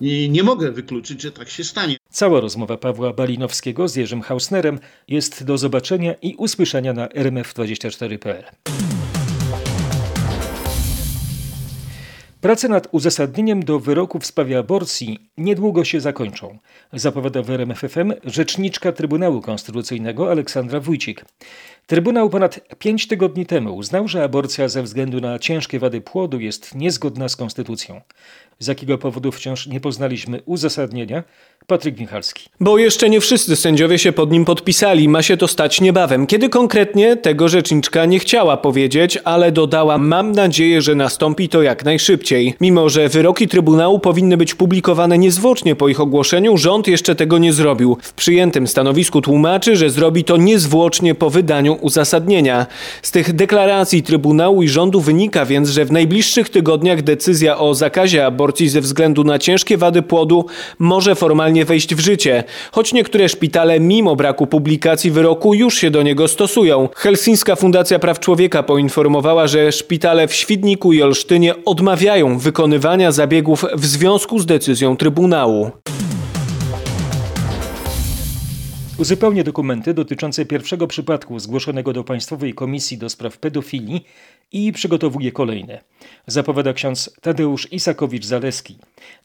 nie, 0.00 0.28
nie 0.28 0.42
mogę 0.42 0.72
wykluczyć, 0.72 1.22
że 1.22 1.32
tak 1.32 1.48
się 1.50 1.64
stanie. 1.64 1.96
Cała 2.10 2.40
rozmowa 2.40 2.76
Pawła 2.76 3.12
Balinowskiego 3.12 3.88
z 3.88 3.96
Jerzym 3.96 4.22
Hausnerem 4.22 4.78
jest 5.08 5.44
do 5.44 5.58
zobaczenia 5.58 6.14
i 6.22 6.34
usłyszenia 6.34 6.92
na 6.92 7.06
rmf24.pl. 7.06 8.44
Prace 12.44 12.68
nad 12.68 12.88
uzasadnieniem 12.92 13.62
do 13.62 13.80
wyroku 13.80 14.18
w 14.18 14.26
sprawie 14.26 14.58
aborcji 14.58 15.30
niedługo 15.38 15.84
się 15.84 16.00
zakończą, 16.00 16.58
zapowiada 16.92 17.42
w 17.42 17.50
RMFFM 17.50 18.12
rzeczniczka 18.24 18.92
Trybunału 18.92 19.40
Konstytucyjnego 19.40 20.30
Aleksandra 20.30 20.80
Wójcik. 20.80 21.24
Trybunał 21.86 22.30
ponad 22.30 22.60
pięć 22.78 23.08
tygodni 23.08 23.46
temu 23.46 23.76
uznał, 23.76 24.08
że 24.08 24.24
aborcja 24.24 24.68
ze 24.68 24.82
względu 24.82 25.20
na 25.20 25.38
ciężkie 25.38 25.78
wady 25.78 26.00
płodu 26.00 26.40
jest 26.40 26.74
niezgodna 26.74 27.28
z 27.28 27.36
konstytucją. 27.36 28.00
Z 28.58 28.66
jakiego 28.66 28.98
powodu 28.98 29.32
wciąż 29.32 29.66
nie 29.66 29.80
poznaliśmy 29.80 30.42
uzasadnienia? 30.46 31.22
Patryk 31.66 32.00
Michalski. 32.00 32.48
Bo 32.60 32.78
jeszcze 32.78 33.10
nie 33.10 33.20
wszyscy 33.20 33.56
sędziowie 33.56 33.98
się 33.98 34.12
pod 34.12 34.30
nim 34.30 34.44
podpisali. 34.44 35.08
Ma 35.08 35.22
się 35.22 35.36
to 35.36 35.48
stać 35.48 35.80
niebawem. 35.80 36.26
Kiedy 36.26 36.48
konkretnie, 36.48 37.16
tego 37.16 37.48
rzeczniczka 37.48 38.04
nie 38.04 38.18
chciała 38.18 38.56
powiedzieć, 38.56 39.18
ale 39.24 39.52
dodała: 39.52 39.98
Mam 39.98 40.32
nadzieję, 40.32 40.82
że 40.82 40.94
nastąpi 40.94 41.48
to 41.48 41.62
jak 41.62 41.84
najszybciej. 41.84 42.54
Mimo, 42.60 42.88
że 42.88 43.08
wyroki 43.08 43.48
Trybunału 43.48 43.98
powinny 43.98 44.36
być 44.36 44.54
publikowane 44.54 45.18
niezwłocznie 45.18 45.76
po 45.76 45.88
ich 45.88 46.00
ogłoszeniu, 46.00 46.56
rząd 46.56 46.88
jeszcze 46.88 47.14
tego 47.14 47.38
nie 47.38 47.52
zrobił. 47.52 47.96
W 48.02 48.12
przyjętym 48.12 48.66
stanowisku 48.66 49.20
tłumaczy, 49.20 49.76
że 49.76 49.90
zrobi 49.90 50.24
to 50.24 50.36
niezwłocznie 50.36 51.14
po 51.14 51.30
wydaniu 51.30 51.78
uzasadnienia. 51.80 52.66
Z 53.02 53.10
tych 53.10 53.32
deklaracji 53.32 54.02
Trybunału 54.02 54.62
i 54.62 54.68
rządu 54.68 55.00
wynika 55.00 55.46
więc, 55.46 55.68
że 55.68 55.84
w 55.84 55.92
najbliższych 55.92 56.48
tygodniach 56.48 57.02
decyzja 57.02 57.58
o 57.58 57.74
zakazie 57.74 58.26
aborcji 58.26 58.43
ze 58.68 58.80
względu 58.80 59.24
na 59.24 59.38
ciężkie 59.38 59.76
wady 59.76 60.02
płodu 60.02 60.46
może 60.78 61.14
formalnie 61.14 61.64
wejść 61.64 61.94
w 61.94 62.00
życie, 62.00 62.44
choć 62.72 62.92
niektóre 62.92 63.28
szpitale 63.28 63.80
mimo 63.80 64.16
braku 64.16 64.46
publikacji 64.46 65.10
wyroku 65.10 65.54
już 65.54 65.78
się 65.78 65.90
do 65.90 66.02
niego 66.02 66.28
stosują. 66.28 66.88
Helsińska 66.96 67.56
Fundacja 67.56 67.98
Praw 67.98 68.20
Człowieka 68.20 68.62
poinformowała, 68.62 69.46
że 69.46 69.72
szpitale 69.72 70.28
w 70.28 70.34
Świdniku 70.34 70.92
i 70.92 71.02
Olsztynie 71.02 71.64
odmawiają 71.64 72.38
wykonywania 72.38 73.12
zabiegów 73.12 73.64
w 73.74 73.86
związku 73.86 74.38
z 74.38 74.46
decyzją 74.46 74.96
Trybunału. 74.96 75.70
Uzupełnię 78.98 79.44
dokumenty 79.44 79.94
dotyczące 79.94 80.46
pierwszego 80.46 80.86
przypadku 80.86 81.38
zgłoszonego 81.38 81.92
do 81.92 82.04
Państwowej 82.04 82.54
Komisji 82.54 82.98
do 82.98 83.08
Spraw 83.08 83.38
Pedofilii 83.38 84.04
i 84.52 84.72
przygotowuje 84.72 85.32
kolejne. 85.32 85.80
Zapowiada 86.26 86.72
ksiądz 86.72 87.16
Tadeusz 87.20 87.72
Isakowicz-Zaleski. 87.72 88.74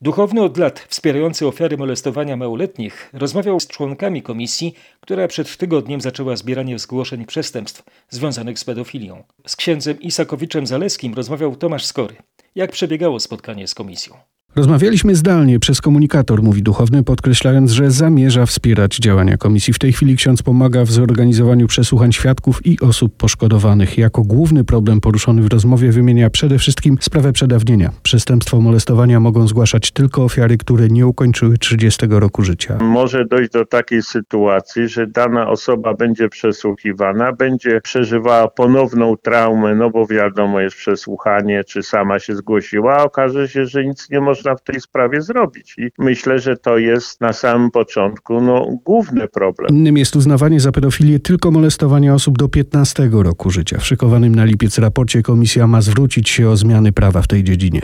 Duchowny 0.02 0.42
od 0.42 0.58
lat 0.58 0.80
wspierający 0.80 1.48
ofiary 1.48 1.78
molestowania 1.78 2.38
małoletnich 2.38 3.10
rozmawiał 3.14 3.60
z 3.60 3.68
członkami 3.68 4.22
komisji, 4.22 4.74
która 5.00 5.28
przed 5.28 5.58
tygodniem 5.58 6.02
zaczęła 6.02 6.36
zbieranie 6.36 6.80
zgłoszeń 6.80 7.26
przestępstw 7.26 7.84
związanych 8.10 8.60
z 8.60 8.66
pedofilią. 8.66 9.24
Z 9.48 9.56
księdzem 9.56 10.00
Isakowiczem-Zaleskim 10.00 11.14
rozmawiał 11.14 11.56
Tomasz 11.56 11.86
Skory. 11.86 12.16
Jak 12.56 12.72
przebiegało 12.72 13.20
spotkanie 13.20 13.68
z 13.68 13.76
komisją? 13.76 14.18
Rozmawialiśmy 14.56 15.16
zdalnie 15.16 15.60
przez 15.60 15.82
komunikator, 15.82 16.44
mówi 16.44 16.64
duchowny, 16.64 17.04
podkreślając, 17.04 17.72
że 17.72 17.92
zamierza 17.92 18.46
wspierać 18.46 18.98
działania 18.98 19.38
komisji. 19.38 19.74
W 19.74 19.80
tej 19.80 19.94
chwili 19.94 20.16
ksiądz 20.16 20.42
pomaga 20.44 20.86
w 20.86 20.92
zorganizowaniu 20.92 21.68
przesłuchań 21.68 22.12
świadków 22.12 22.66
i 22.66 22.80
osób 22.80 23.18
poszkodowanych. 23.18 23.98
Jako 23.98 24.22
główny 24.22 24.64
problem 24.64 25.02
poruszony 25.02 25.42
w 25.42 25.48
rozmowie 25.48 25.92
wymienia 25.92 26.30
przede 26.30 26.58
wszystkim 26.58 26.98
sprawę 27.02 27.34
przedawnienia. 27.34 27.92
Przestępstwo 28.04 28.62
molestowania 28.62 29.20
mogą 29.20 29.48
zgłaszać 29.48 29.92
tylko 29.92 30.24
ofiary, 30.24 30.58
które 30.58 30.88
nie 30.88 31.08
ukończyły 31.08 31.58
30 31.58 32.06
roku 32.10 32.44
życia. 32.44 32.78
Może 32.82 33.26
dojść 33.26 33.52
do 33.52 33.66
takiej 33.66 34.02
sytuacji, 34.02 34.88
że 34.88 35.08
dana 35.08 35.50
osoba 35.50 35.94
będzie 35.94 36.30
przesłuchiwana, 36.30 37.34
będzie 37.34 37.82
przeżywała 37.82 38.48
ponowną 38.48 39.18
traumę, 39.18 39.76
no 39.76 39.90
bo 39.90 40.08
wiadomo, 40.08 40.60
jest 40.60 40.76
przesłuchanie, 40.76 41.64
czy 41.64 41.84
sama 41.84 42.20
się 42.20 42.36
zgłosiła, 42.36 42.98
a 42.98 43.04
okaże 43.04 43.48
się, 43.48 43.66
że 43.66 43.86
nic 43.86 44.10
nie 44.10 44.22
może 44.22 44.39
można 44.40 44.56
w 44.56 44.64
tej 44.64 44.82
sprawie 44.82 45.22
zrobić. 45.22 45.76
I 45.78 45.90
myślę, 45.98 46.40
że 46.40 46.58
to 46.58 46.78
jest 46.78 47.22
na 47.22 47.34
samym 47.34 47.72
początku 47.72 48.42
no, 48.42 48.68
główny 48.86 49.28
problem. 49.28 49.70
Innym 49.76 49.98
jest 49.98 50.16
uznawanie 50.16 50.60
za 50.60 50.72
pedofilię 50.72 51.20
tylko 51.20 51.52
molestowania 51.52 52.14
osób 52.14 52.38
do 52.38 52.50
15 52.50 53.10
roku 53.12 53.50
życia. 53.50 53.78
W 53.78 53.86
szykowanym 53.86 54.36
na 54.36 54.46
lipiec 54.46 54.78
raporcie 54.78 55.22
komisja 55.22 55.68
ma 55.68 55.82
zwrócić 55.82 56.30
się 56.30 56.50
o 56.50 56.58
zmiany 56.58 56.92
prawa 56.92 57.22
w 57.22 57.28
tej 57.28 57.44
dziedzinie. 57.44 57.82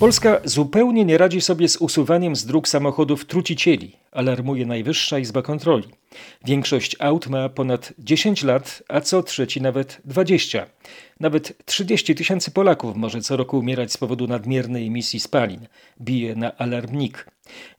Polska 0.00 0.40
zupełnie 0.44 1.04
nie 1.04 1.18
radzi 1.18 1.40
sobie 1.40 1.68
z 1.68 1.76
usuwaniem 1.76 2.36
z 2.36 2.46
dróg 2.46 2.68
samochodów 2.68 3.24
trucicieli, 3.24 3.96
alarmuje 4.12 4.66
Najwyższa 4.66 5.18
Izba 5.18 5.42
Kontroli. 5.42 5.88
Większość 6.44 6.96
aut 6.98 7.26
ma 7.26 7.48
ponad 7.48 7.92
10 7.98 8.42
lat, 8.42 8.82
a 8.88 9.00
co 9.00 9.22
trzeci 9.22 9.60
nawet 9.60 10.00
20. 10.04 10.66
Nawet 11.22 11.64
30 11.64 12.14
tysięcy 12.14 12.50
Polaków 12.50 12.96
może 12.96 13.20
co 13.20 13.36
roku 13.36 13.58
umierać 13.58 13.92
z 13.92 13.96
powodu 13.96 14.26
nadmiernej 14.26 14.86
emisji 14.86 15.20
spalin, 15.20 15.66
bije 16.00 16.36
na 16.36 16.56
alarmnik. 16.56 17.26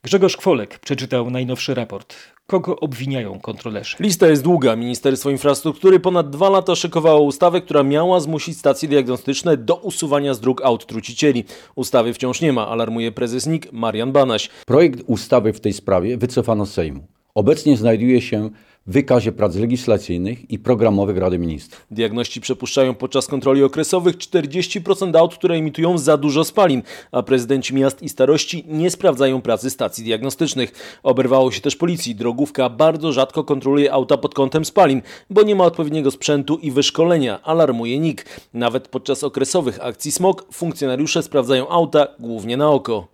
Grzegorz 0.02 0.36
Kwolek 0.36 0.78
przeczytał 0.78 1.30
najnowszy 1.30 1.74
raport. 1.74 2.14
Kogo 2.46 2.80
obwiniają 2.80 3.40
kontrolerzy? 3.40 3.96
Lista 4.00 4.26
jest 4.26 4.42
długa. 4.42 4.76
Ministerstwo 4.76 5.30
Infrastruktury 5.30 6.00
ponad 6.00 6.30
dwa 6.30 6.50
lata 6.50 6.74
szykowało 6.74 7.20
ustawę, 7.20 7.60
która 7.60 7.82
miała 7.82 8.20
zmusić 8.20 8.58
stacje 8.58 8.88
diagnostyczne 8.88 9.56
do 9.56 9.76
usuwania 9.76 10.34
z 10.34 10.40
dróg 10.40 10.62
aut 10.62 10.86
trucicieli. 10.86 11.44
Ustawy 11.74 12.14
wciąż 12.14 12.40
nie 12.40 12.52
ma, 12.52 12.68
alarmuje 12.68 13.12
prezes 13.12 13.46
NIK 13.46 13.72
Marian 13.72 14.12
Banaś. 14.12 14.50
Projekt 14.66 15.00
ustawy 15.06 15.52
w 15.52 15.60
tej 15.60 15.72
sprawie 15.72 16.16
wycofano 16.16 16.66
z 16.66 16.72
Sejmu. 16.72 17.06
obecnie 17.34 17.76
znajduje 17.76 18.20
się 18.20 18.50
wykazie 18.86 19.32
prac 19.32 19.54
legislacyjnych 19.56 20.50
i 20.50 20.58
programowych 20.58 21.16
Rady 21.16 21.38
Ministrów. 21.38 21.86
Diagności 21.90 22.40
przepuszczają 22.40 22.94
podczas 22.94 23.26
kontroli 23.26 23.62
okresowych 23.62 24.16
40% 24.16 25.16
aut, 25.16 25.34
które 25.34 25.54
emitują 25.54 25.98
za 25.98 26.16
dużo 26.16 26.44
spalin, 26.44 26.82
a 27.12 27.22
prezydenci 27.22 27.74
miast 27.74 28.02
i 28.02 28.08
starości 28.08 28.64
nie 28.68 28.90
sprawdzają 28.90 29.42
pracy 29.42 29.70
stacji 29.70 30.04
diagnostycznych. 30.04 30.98
Oberwało 31.02 31.50
się 31.50 31.60
też 31.60 31.76
policji. 31.76 32.14
Drogówka 32.14 32.70
bardzo 32.70 33.12
rzadko 33.12 33.44
kontroluje 33.44 33.92
auta 33.92 34.16
pod 34.16 34.34
kątem 34.34 34.64
spalin, 34.64 35.02
bo 35.30 35.42
nie 35.42 35.54
ma 35.54 35.64
odpowiedniego 35.64 36.10
sprzętu 36.10 36.56
i 36.56 36.70
wyszkolenia, 36.70 37.42
alarmuje 37.42 37.98
NIK. 37.98 38.40
Nawet 38.54 38.88
podczas 38.88 39.24
okresowych 39.24 39.84
akcji 39.84 40.12
SMOK 40.12 40.46
funkcjonariusze 40.52 41.22
sprawdzają 41.22 41.68
auta 41.68 42.06
głównie 42.18 42.56
na 42.56 42.70
oko. 42.70 43.13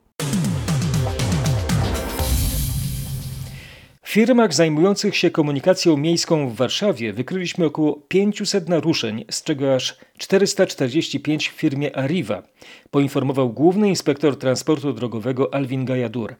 Firmach 4.10 4.54
zajmujących 4.54 5.16
się 5.16 5.30
komunikacją 5.30 5.96
miejską 5.96 6.48
w 6.48 6.54
Warszawie 6.54 7.12
wykryliśmy 7.12 7.64
około 7.66 7.96
500 8.08 8.68
naruszeń, 8.68 9.24
z 9.30 9.42
czego 9.42 9.74
aż 9.74 9.96
445 10.18 11.48
w 11.48 11.52
firmie 11.52 11.96
Arriva, 11.96 12.42
poinformował 12.90 13.50
główny 13.50 13.88
inspektor 13.88 14.38
transportu 14.38 14.92
drogowego 14.92 15.54
Alvin 15.54 15.84
Gajadur. 15.84 16.34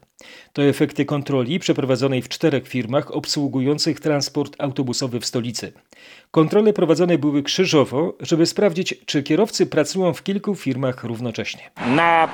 To 0.52 0.62
efekty 0.62 1.04
kontroli 1.04 1.58
przeprowadzonej 1.58 2.22
w 2.22 2.28
czterech 2.28 2.68
firmach 2.68 3.10
obsługujących 3.10 4.00
transport 4.00 4.56
autobusowy 4.58 5.20
w 5.20 5.26
stolicy. 5.26 5.72
Kontrole 6.30 6.72
prowadzone 6.72 7.18
były 7.18 7.42
krzyżowo, 7.42 8.16
żeby 8.20 8.46
sprawdzić, 8.46 8.94
czy 9.06 9.22
kierowcy 9.22 9.66
pracują 9.66 10.12
w 10.12 10.22
kilku 10.22 10.54
firmach 10.54 11.04
równocześnie. 11.04 11.70
Na 11.96 12.28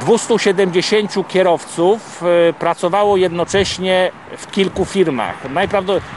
270 0.00 1.28
kierowców 1.28 2.22
y, 2.22 2.52
pracowało 2.52 3.16
jednocześnie 3.16 4.10
w 4.36 4.50
kilku 4.50 4.84
firmach, 4.84 5.36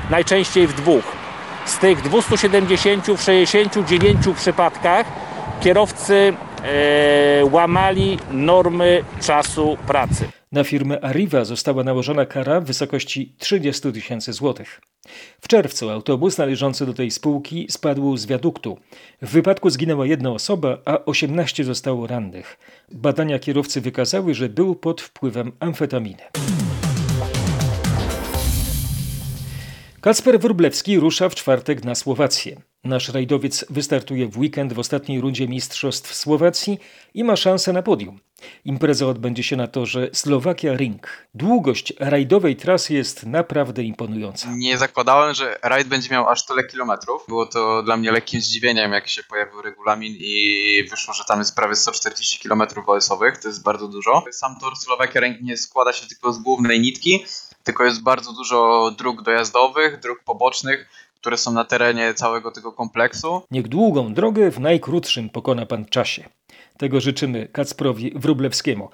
najczęściej 0.09 0.67
w 0.67 0.73
dwóch. 0.73 1.03
Z 1.65 1.77
tych 1.77 2.01
270 2.01 3.05
w 3.07 3.21
69 3.21 4.17
przypadkach 4.35 5.05
kierowcy 5.61 6.33
e, 6.63 7.45
łamali 7.45 8.19
normy 8.31 9.03
czasu 9.21 9.77
pracy. 9.87 10.36
Na 10.51 10.63
firmę 10.63 11.01
Arriva 11.01 11.45
została 11.45 11.83
nałożona 11.83 12.25
kara 12.25 12.61
w 12.61 12.65
wysokości 12.65 13.35
30 13.39 13.91
tysięcy 13.91 14.33
złotych. 14.33 14.81
W 15.41 15.47
czerwcu 15.47 15.89
autobus 15.89 16.37
należący 16.37 16.85
do 16.85 16.93
tej 16.93 17.11
spółki 17.11 17.67
spadł 17.69 18.17
z 18.17 18.25
wiaduktu. 18.25 18.77
W 19.21 19.29
wypadku 19.29 19.69
zginęła 19.69 20.05
jedna 20.05 20.31
osoba, 20.31 20.77
a 20.85 21.05
18 21.05 21.63
zostało 21.63 22.07
rannych. 22.07 22.57
Badania 22.91 23.39
kierowcy 23.39 23.81
wykazały, 23.81 24.33
że 24.33 24.49
był 24.49 24.75
pod 24.75 25.01
wpływem 25.01 25.51
amfetaminy. 25.59 26.23
Kacper 30.01 30.39
Wróblewski 30.39 30.99
rusza 30.99 31.29
w 31.29 31.35
czwartek 31.35 31.83
na 31.83 31.95
Słowację. 31.95 32.61
Nasz 32.83 33.09
rajdowiec 33.09 33.65
wystartuje 33.69 34.27
w 34.27 34.37
weekend 34.37 34.73
w 34.73 34.79
ostatniej 34.79 35.21
rundzie 35.21 35.47
Mistrzostw 35.47 36.15
Słowacji 36.15 36.79
i 37.13 37.23
ma 37.23 37.35
szansę 37.35 37.73
na 37.73 37.83
podium. 37.83 38.19
Impreza 38.65 39.05
odbędzie 39.05 39.43
się 39.43 39.55
na 39.55 39.67
torze 39.67 40.09
Slowakia 40.13 40.75
Ring. 40.75 41.27
Długość 41.33 41.93
rajdowej 41.99 42.55
trasy 42.55 42.93
jest 42.93 43.25
naprawdę 43.25 43.83
imponująca. 43.83 44.47
Nie 44.51 44.77
zakładałem, 44.77 45.33
że 45.33 45.59
rajd 45.63 45.87
będzie 45.87 46.09
miał 46.09 46.29
aż 46.29 46.45
tyle 46.45 46.63
kilometrów. 46.63 47.25
Było 47.27 47.45
to 47.45 47.83
dla 47.83 47.97
mnie 47.97 48.11
lekkim 48.11 48.41
zdziwieniem, 48.41 48.91
jak 48.91 49.07
się 49.07 49.23
pojawił 49.23 49.61
regulamin 49.61 50.13
i 50.19 50.87
wyszło, 50.89 51.13
że 51.13 51.23
tam 51.27 51.39
jest 51.39 51.55
prawie 51.55 51.75
140 51.75 52.49
km 52.49 52.61
OS-owych. 52.87 53.37
To 53.37 53.47
jest 53.47 53.63
bardzo 53.63 53.87
dużo. 53.87 54.23
Sam 54.31 54.59
tor 54.59 54.77
Slowakia 54.77 55.21
Ring 55.21 55.41
nie 55.41 55.57
składa 55.57 55.93
się 55.93 56.07
tylko 56.07 56.33
z 56.33 56.37
głównej 56.37 56.79
nitki, 56.79 57.25
tylko 57.63 57.83
jest 57.83 58.03
bardzo 58.03 58.33
dużo 58.33 58.91
dróg 58.97 59.21
dojazdowych, 59.21 59.99
dróg 59.99 60.23
pobocznych, 60.23 60.89
które 61.21 61.37
są 61.37 61.51
na 61.51 61.65
terenie 61.65 62.13
całego 62.13 62.51
tego 62.51 62.71
kompleksu. 62.71 63.41
Niech 63.51 63.67
długą 63.67 64.13
drogę 64.13 64.51
w 64.51 64.59
najkrótszym 64.59 65.29
pokona 65.29 65.65
pan 65.65 65.85
czasie. 65.85 66.23
Tego 66.77 67.01
życzymy 67.01 67.47
Kacprowi 67.47 68.11
Wróblewskiemu. 68.15 68.89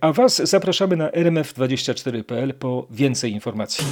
A 0.00 0.12
Was 0.12 0.36
zapraszamy 0.36 0.96
na 0.96 1.10
rmf24.pl 1.10 2.54
po 2.54 2.86
więcej 2.90 3.32
informacji. 3.32 3.84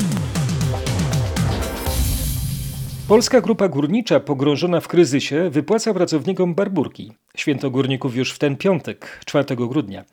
Polska 3.08 3.40
Grupa 3.40 3.68
Górnicza 3.68 4.20
pogrążona 4.20 4.80
w 4.80 4.88
kryzysie 4.88 5.50
wypłaca 5.50 5.94
pracownikom 5.94 6.54
barburki. 6.54 7.12
Święto 7.36 7.70
górników 7.70 8.16
już 8.16 8.32
w 8.32 8.38
ten 8.38 8.56
piątek, 8.56 9.20
4 9.24 9.56
grudnia. 9.56 10.04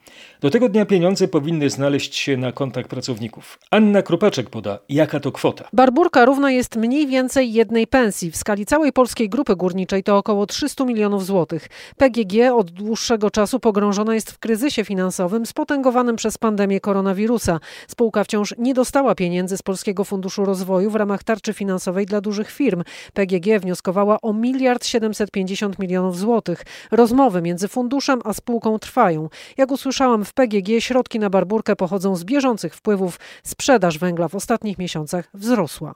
Do 0.41 0.49
tego 0.49 0.69
dnia 0.69 0.86
pieniądze 0.86 1.27
powinny 1.27 1.69
znaleźć 1.69 2.15
się 2.15 2.38
na 2.38 2.51
kontach 2.51 2.88
pracowników. 2.88 3.60
Anna 3.71 4.01
Kropaczek 4.01 4.49
poda, 4.49 4.80
jaka 4.89 5.19
to 5.19 5.32
kwota. 5.32 5.69
Barburka 5.73 6.25
równa 6.25 6.51
jest 6.51 6.75
mniej 6.75 7.08
więcej 7.08 7.53
jednej 7.53 7.88
pensji. 7.88 8.32
W 8.32 8.38
skali 8.38 8.65
całej 8.65 8.93
polskiej 8.93 9.30
grupy 9.30 9.56
górniczej 9.56 10.03
to 10.03 10.17
około 10.17 10.45
300 10.45 10.86
milionów 10.86 11.25
złotych. 11.25 11.69
PGG 11.97 12.53
od 12.53 12.71
dłuższego 12.71 13.32
czasu 13.32 13.60
pogrążona 13.60 14.15
jest 14.15 14.32
w 14.32 14.39
kryzysie 14.39 14.86
finansowym 14.86 15.45
spotęgowanym 15.45 16.15
przez 16.15 16.38
pandemię 16.38 16.80
koronawirusa. 16.80 17.60
Spółka 17.88 18.23
wciąż 18.23 18.56
nie 18.58 18.73
dostała 18.73 19.15
pieniędzy 19.15 19.58
z 19.58 19.62
Polskiego 19.62 20.03
Funduszu 20.03 20.45
Rozwoju 20.45 20.91
w 20.91 20.95
ramach 20.95 21.23
tarczy 21.23 21.53
finansowej 21.53 22.06
dla 22.06 22.21
dużych 22.21 22.51
firm. 22.51 22.84
PGG 23.13 23.60
wnioskowała 23.60 24.21
o 24.21 24.34
miliard 24.34 24.86
750 24.86 25.80
milionów 25.80 26.17
złotych. 26.17 26.65
Rozmowy 27.07 27.41
między 27.41 27.67
funduszem 27.67 28.21
a 28.25 28.33
spółką 28.33 28.79
trwają. 28.79 29.29
Jak 29.57 29.71
usłyszałam 29.71 30.25
w 30.25 30.33
PGG, 30.33 30.81
środki 30.81 31.19
na 31.19 31.29
barburkę 31.29 31.75
pochodzą 31.75 32.15
z 32.15 32.23
bieżących 32.23 32.75
wpływów. 32.75 33.19
Sprzedaż 33.43 33.97
węgla 33.97 34.27
w 34.27 34.35
ostatnich 34.35 34.77
miesiącach 34.77 35.29
wzrosła. 35.33 35.93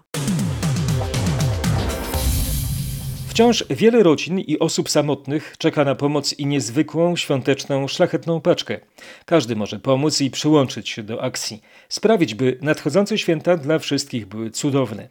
Wciąż 3.31 3.65
wiele 3.69 4.03
rodzin 4.03 4.39
i 4.39 4.59
osób 4.59 4.89
samotnych 4.89 5.55
czeka 5.57 5.83
na 5.83 5.95
pomoc 5.95 6.33
i 6.33 6.45
niezwykłą, 6.45 7.15
świąteczną, 7.15 7.87
szlachetną 7.87 8.41
paczkę. 8.41 8.79
Każdy 9.25 9.55
może 9.55 9.79
pomóc 9.79 10.21
i 10.21 10.31
przyłączyć 10.31 10.89
się 10.89 11.03
do 11.03 11.23
akcji. 11.23 11.61
Sprawić, 11.89 12.35
by 12.35 12.57
nadchodzące 12.61 13.17
święta 13.17 13.57
dla 13.57 13.79
wszystkich 13.79 14.25
były 14.25 14.51
cudowne. 14.51 15.07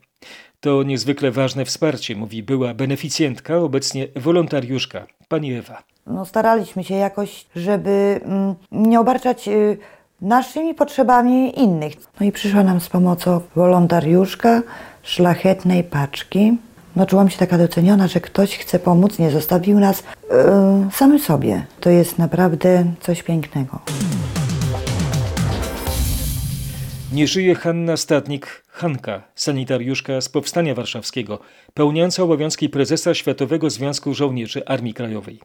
To 0.60 0.82
niezwykle 0.82 1.30
ważne 1.30 1.64
wsparcie, 1.64 2.16
mówi 2.16 2.42
była 2.42 2.74
beneficjentka, 2.74 3.56
obecnie 3.56 4.08
wolontariuszka, 4.16 5.06
pani 5.28 5.54
Ewa. 5.54 5.82
No, 6.06 6.26
staraliśmy 6.26 6.84
się 6.84 6.94
jakoś, 6.94 7.46
żeby 7.56 8.20
mm, 8.24 8.54
nie 8.72 9.00
obarczać 9.00 9.48
y, 9.48 9.78
naszymi 10.20 10.74
potrzebami 10.74 11.60
innych. 11.60 11.92
No 12.20 12.26
i 12.26 12.32
przyszła 12.32 12.62
nam 12.62 12.80
z 12.80 12.88
pomocą 12.88 13.40
wolontariuszka 13.56 14.62
szlachetnej 15.02 15.84
paczki. 15.84 16.58
No 16.96 17.06
czułam 17.06 17.30
się 17.30 17.38
taka 17.38 17.58
doceniona, 17.58 18.08
że 18.08 18.20
ktoś 18.20 18.58
chce 18.58 18.78
pomóc, 18.78 19.18
nie 19.18 19.30
zostawił 19.30 19.80
nas 19.80 20.02
yy, 20.30 20.36
samym 20.92 21.18
sobie. 21.18 21.64
To 21.80 21.90
jest 21.90 22.18
naprawdę 22.18 22.84
coś 23.00 23.22
pięknego. 23.22 23.78
Nie 27.12 27.26
żyje 27.26 27.54
Hanna 27.54 27.96
Stadnik, 27.96 28.64
Hanka, 28.80 29.22
sanitariuszka 29.34 30.20
z 30.20 30.28
Powstania 30.28 30.74
Warszawskiego, 30.74 31.38
pełniąca 31.74 32.22
obowiązki 32.22 32.68
prezesa 32.68 33.14
Światowego 33.14 33.70
Związku 33.70 34.14
Żołnierzy 34.14 34.66
Armii 34.66 34.94
Krajowej. 34.94 35.40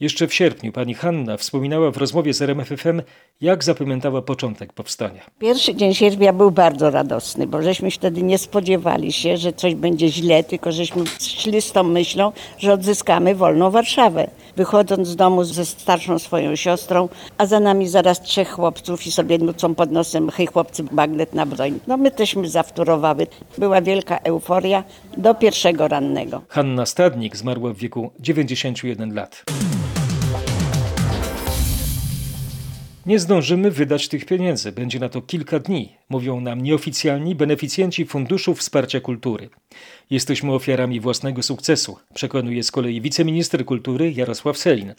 Jeszcze 0.00 0.26
w 0.26 0.34
sierpniu 0.34 0.72
pani 0.72 0.94
Hanna 0.94 1.36
wspominała 1.36 1.90
w 1.90 1.96
rozmowie 1.96 2.34
z 2.34 2.42
RMFFM, 2.42 3.02
jak 3.40 3.64
zapamiętała 3.64 4.22
początek 4.22 4.72
powstania. 4.72 5.20
Pierwszy 5.38 5.74
dzień 5.74 5.94
sierpnia 5.94 6.32
był 6.32 6.50
bardzo 6.50 6.90
radosny, 6.90 7.46
bo 7.46 7.62
żeśmy 7.62 7.90
wtedy 7.90 8.22
nie 8.22 8.38
spodziewali 8.38 9.12
się, 9.12 9.36
że 9.36 9.52
coś 9.52 9.74
będzie 9.74 10.08
źle, 10.08 10.44
tylko 10.44 10.72
żeśmy 10.72 11.04
szli 11.20 11.62
z 11.62 11.72
tą 11.72 11.82
myślą, 11.82 12.32
że 12.58 12.72
odzyskamy 12.72 13.34
wolną 13.34 13.70
Warszawę. 13.70 14.30
Wychodząc 14.56 15.08
z 15.08 15.16
domu 15.16 15.44
ze 15.44 15.66
starszą 15.66 16.18
swoją 16.18 16.56
siostrą, 16.56 17.08
a 17.38 17.46
za 17.46 17.60
nami 17.60 17.88
zaraz 17.88 18.22
trzech 18.22 18.50
chłopców 18.50 19.06
i 19.06 19.12
sobie 19.12 19.38
nucą 19.38 19.74
pod 19.74 19.92
nosem, 19.92 20.30
hej 20.30 20.46
chłopcy, 20.46 20.84
bagnet 20.92 21.34
na 21.34 21.46
broń. 21.46 21.80
No 21.86 21.96
my 21.96 22.10
teśmy 22.10 22.48
Była 23.58 23.80
wielka 23.82 24.18
euforia 24.18 24.84
do 25.16 25.34
pierwszego 25.34 25.88
rannego. 25.88 26.42
Hanna 26.48 26.86
Stadnik 26.86 27.36
zmarła 27.36 27.72
w 27.72 27.76
wieku 27.76 28.10
91 28.20 29.14
lat. 29.14 29.44
Nie 33.06 33.18
zdążymy 33.18 33.70
wydać 33.70 34.08
tych 34.08 34.24
pieniędzy, 34.24 34.72
będzie 34.72 34.98
na 34.98 35.08
to 35.08 35.22
kilka 35.22 35.58
dni, 35.58 35.96
mówią 36.08 36.40
nam 36.40 36.60
nieoficjalni 36.60 37.34
beneficjenci 37.34 38.06
Funduszu 38.06 38.54
Wsparcia 38.54 39.00
Kultury. 39.00 39.48
Jesteśmy 40.10 40.52
ofiarami 40.52 41.00
własnego 41.00 41.42
sukcesu, 41.42 41.98
przekonuje 42.14 42.62
z 42.62 42.70
kolei 42.70 43.00
wiceminister 43.00 43.64
kultury 43.64 44.12
Jarosław 44.12 44.58
Selin. 44.58 44.94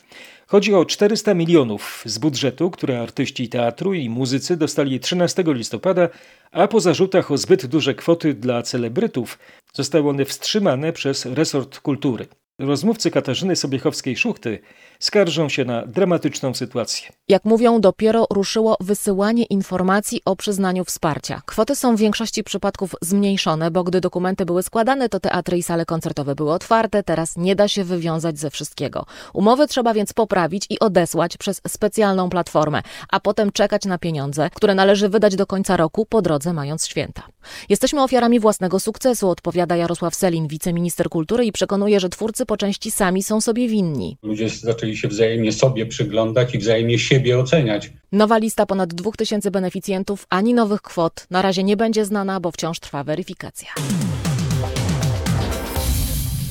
Chodzi 0.47 0.73
o 0.73 0.85
400 0.85 1.33
milionów 1.33 2.03
z 2.05 2.17
budżetu, 2.17 2.71
które 2.71 3.01
artyści 3.01 3.49
teatru 3.49 3.93
i 3.93 4.09
muzycy 4.09 4.57
dostali 4.57 4.99
13 4.99 5.43
listopada, 5.47 6.09
a 6.51 6.67
po 6.67 6.79
zarzutach 6.79 7.31
o 7.31 7.37
zbyt 7.37 7.65
duże 7.65 7.95
kwoty 7.95 8.33
dla 8.33 8.61
celebrytów 8.61 9.39
zostały 9.73 10.09
one 10.09 10.25
wstrzymane 10.25 10.93
przez 10.93 11.25
resort 11.25 11.79
kultury. 11.79 12.27
Rozmówcy 12.63 13.11
Katarzyny 13.11 13.55
Sobiechowskiej-Szuchty 13.55 14.59
skarżą 14.99 15.49
się 15.49 15.65
na 15.65 15.85
dramatyczną 15.85 16.53
sytuację. 16.53 17.09
Jak 17.27 17.45
mówią, 17.45 17.81
dopiero 17.81 18.27
ruszyło 18.29 18.77
wysyłanie 18.79 19.43
informacji 19.43 20.21
o 20.25 20.35
przyznaniu 20.35 20.85
wsparcia. 20.85 21.41
Kwoty 21.45 21.75
są 21.75 21.95
w 21.95 21.99
większości 21.99 22.43
przypadków 22.43 22.95
zmniejszone, 23.01 23.71
bo 23.71 23.83
gdy 23.83 24.01
dokumenty 24.01 24.45
były 24.45 24.63
składane, 24.63 25.09
to 25.09 25.19
teatry 25.19 25.57
i 25.57 25.63
sale 25.63 25.85
koncertowe 25.85 26.35
były 26.35 26.53
otwarte, 26.53 27.03
teraz 27.03 27.37
nie 27.37 27.55
da 27.55 27.67
się 27.67 27.83
wywiązać 27.83 28.39
ze 28.39 28.49
wszystkiego. 28.49 29.05
Umowy 29.33 29.67
trzeba 29.67 29.93
więc 29.93 30.13
poprawić 30.13 30.65
i 30.69 30.79
odesłać 30.79 31.37
przez 31.37 31.61
specjalną 31.67 32.29
platformę, 32.29 32.81
a 33.09 33.19
potem 33.19 33.51
czekać 33.51 33.85
na 33.85 33.97
pieniądze, 33.97 34.49
które 34.49 34.75
należy 34.75 35.09
wydać 35.09 35.35
do 35.35 35.45
końca 35.45 35.77
roku, 35.77 36.05
po 36.05 36.21
drodze 36.21 36.53
mając 36.53 36.87
święta. 36.87 37.23
Jesteśmy 37.69 38.03
ofiarami 38.03 38.39
własnego 38.39 38.79
sukcesu, 38.79 39.29
odpowiada 39.29 39.75
Jarosław 39.75 40.15
Selin, 40.15 40.47
wiceminister 40.47 41.09
kultury 41.09 41.45
i 41.45 41.51
przekonuje, 41.51 41.99
że 41.99 42.09
twórcy 42.09 42.45
po 42.53 42.57
części 42.57 42.91
sami 42.91 43.23
są 43.23 43.41
sobie 43.41 43.67
winni. 43.67 44.17
Ludzie 44.23 44.49
zaczęli 44.49 44.97
się 44.97 45.07
wzajemnie 45.07 45.51
sobie 45.51 45.85
przyglądać 45.85 46.55
i 46.55 46.57
wzajemnie 46.57 46.99
siebie 46.99 47.39
oceniać. 47.39 47.91
Nowa 48.11 48.37
lista 48.37 48.65
ponad 48.65 48.93
2000 48.93 49.51
beneficjentów, 49.51 50.25
ani 50.29 50.53
nowych 50.53 50.81
kwot 50.81 51.27
na 51.29 51.41
razie 51.41 51.63
nie 51.63 51.77
będzie 51.77 52.05
znana, 52.05 52.39
bo 52.39 52.51
wciąż 52.51 52.79
trwa 52.79 53.03
weryfikacja. 53.03 53.69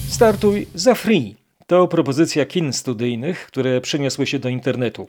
Startuj 0.08 0.66
za 0.74 0.94
free. 0.94 1.41
To 1.72 1.88
propozycja 1.88 2.46
kin 2.46 2.72
studyjnych, 2.72 3.46
które 3.46 3.80
przeniosły 3.80 4.26
się 4.26 4.38
do 4.38 4.48
internetu. 4.48 5.08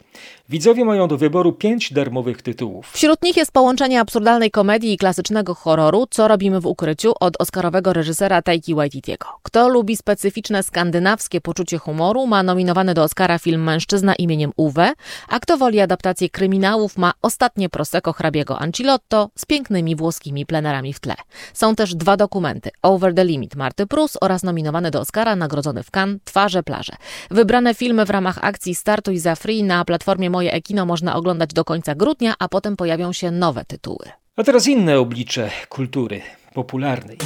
Widzowie 0.50 0.86
mają 0.86 1.08
do 1.08 1.18
wyboru 1.18 1.54
pięć 1.54 1.94
darmowych 1.94 2.42
tytułów. 2.42 2.92
Wśród 2.94 3.24
nich 3.24 3.38
jest 3.38 3.52
połączenie 3.52 4.00
absurdalnej 4.00 4.52
komedii 4.52 4.94
i 4.94 4.98
klasycznego 4.98 5.56
horroru 5.56 6.08
Co 6.10 6.28
robimy 6.28 6.60
w 6.60 6.66
ukryciu 6.66 7.14
od 7.20 7.42
oscarowego 7.42 7.94
reżysera 7.94 8.42
Taiki 8.42 8.76
Waititiego. 8.76 9.26
Kto 9.44 9.70
lubi 9.70 9.98
specyficzne 9.98 10.64
skandynawskie 10.64 11.42
poczucie 11.42 11.78
humoru, 11.78 12.28
ma 12.28 12.44
nominowany 12.44 12.94
do 12.94 13.04
Oscara 13.04 13.40
film 13.40 13.64
Mężczyzna 13.64 14.16
imieniem 14.16 14.52
Uwe, 14.56 14.94
a 15.28 15.40
kto 15.40 15.58
woli 15.58 15.80
adaptację 15.80 16.30
kryminałów, 16.30 16.98
ma 16.98 17.14
Ostatnie 17.22 17.70
Prosecco 17.70 18.14
hrabiego 18.14 18.60
Ancilotto 18.60 19.30
z 19.36 19.46
pięknymi 19.46 19.96
włoskimi 19.96 20.46
plenerami 20.46 20.94
w 20.94 21.00
tle. 21.00 21.16
Są 21.54 21.76
też 21.76 21.96
dwa 21.96 22.18
dokumenty 22.18 22.70
Over 22.82 23.14
the 23.14 23.26
Limit 23.26 23.56
Marty 23.56 23.88
Prus 23.88 24.18
oraz 24.22 24.44
nominowany 24.44 24.92
do 24.92 25.00
Oscara 25.00 25.36
nagrodzony 25.36 25.84
w 25.84 25.92
Cannes 25.92 26.20
Twarze 26.24 26.53
Plaże. 26.62 26.94
Wybrane 27.32 27.74
filmy 27.76 28.06
w 28.06 28.10
ramach 28.10 28.40
akcji 28.42 28.76
Startuj 28.76 29.18
za 29.18 29.36
Free 29.36 29.64
na 29.64 29.86
platformie 29.86 30.30
Moje 30.30 30.54
Ekino 30.54 30.86
można 30.86 31.16
oglądać 31.16 31.54
do 31.54 31.66
końca 31.66 31.96
grudnia, 31.96 32.34
a 32.40 32.50
potem 32.50 32.76
pojawią 32.76 33.14
się 33.14 33.32
nowe 33.32 33.66
tytuły. 33.66 34.06
A 34.36 34.44
teraz 34.44 34.68
inne 34.68 35.00
oblicze 35.00 35.50
kultury 35.70 36.22
popularnej. 36.54 37.18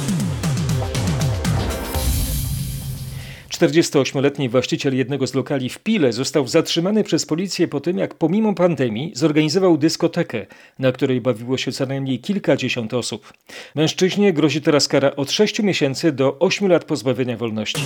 48-letni 3.58 4.48
właściciel 4.48 4.96
jednego 4.96 5.26
z 5.26 5.34
lokali 5.34 5.68
w 5.68 5.78
Pile 5.78 6.12
został 6.12 6.48
zatrzymany 6.48 7.04
przez 7.04 7.26
policję 7.26 7.68
po 7.68 7.80
tym, 7.80 7.98
jak 7.98 8.14
pomimo 8.14 8.54
pandemii 8.54 9.12
zorganizował 9.14 9.78
dyskotekę, 9.78 10.46
na 10.78 10.92
której 10.92 11.20
bawiło 11.20 11.56
się 11.56 11.72
co 11.72 11.86
najmniej 11.86 12.18
kilkadziesiąt 12.18 12.94
osób. 12.94 13.32
Mężczyźnie 13.74 14.32
grozi 14.32 14.62
teraz 14.62 14.88
kara 14.88 15.16
od 15.16 15.30
6 15.30 15.62
miesięcy 15.62 16.12
do 16.12 16.38
8 16.38 16.68
lat 16.68 16.84
pozbawienia 16.84 17.36
wolności. 17.36 17.82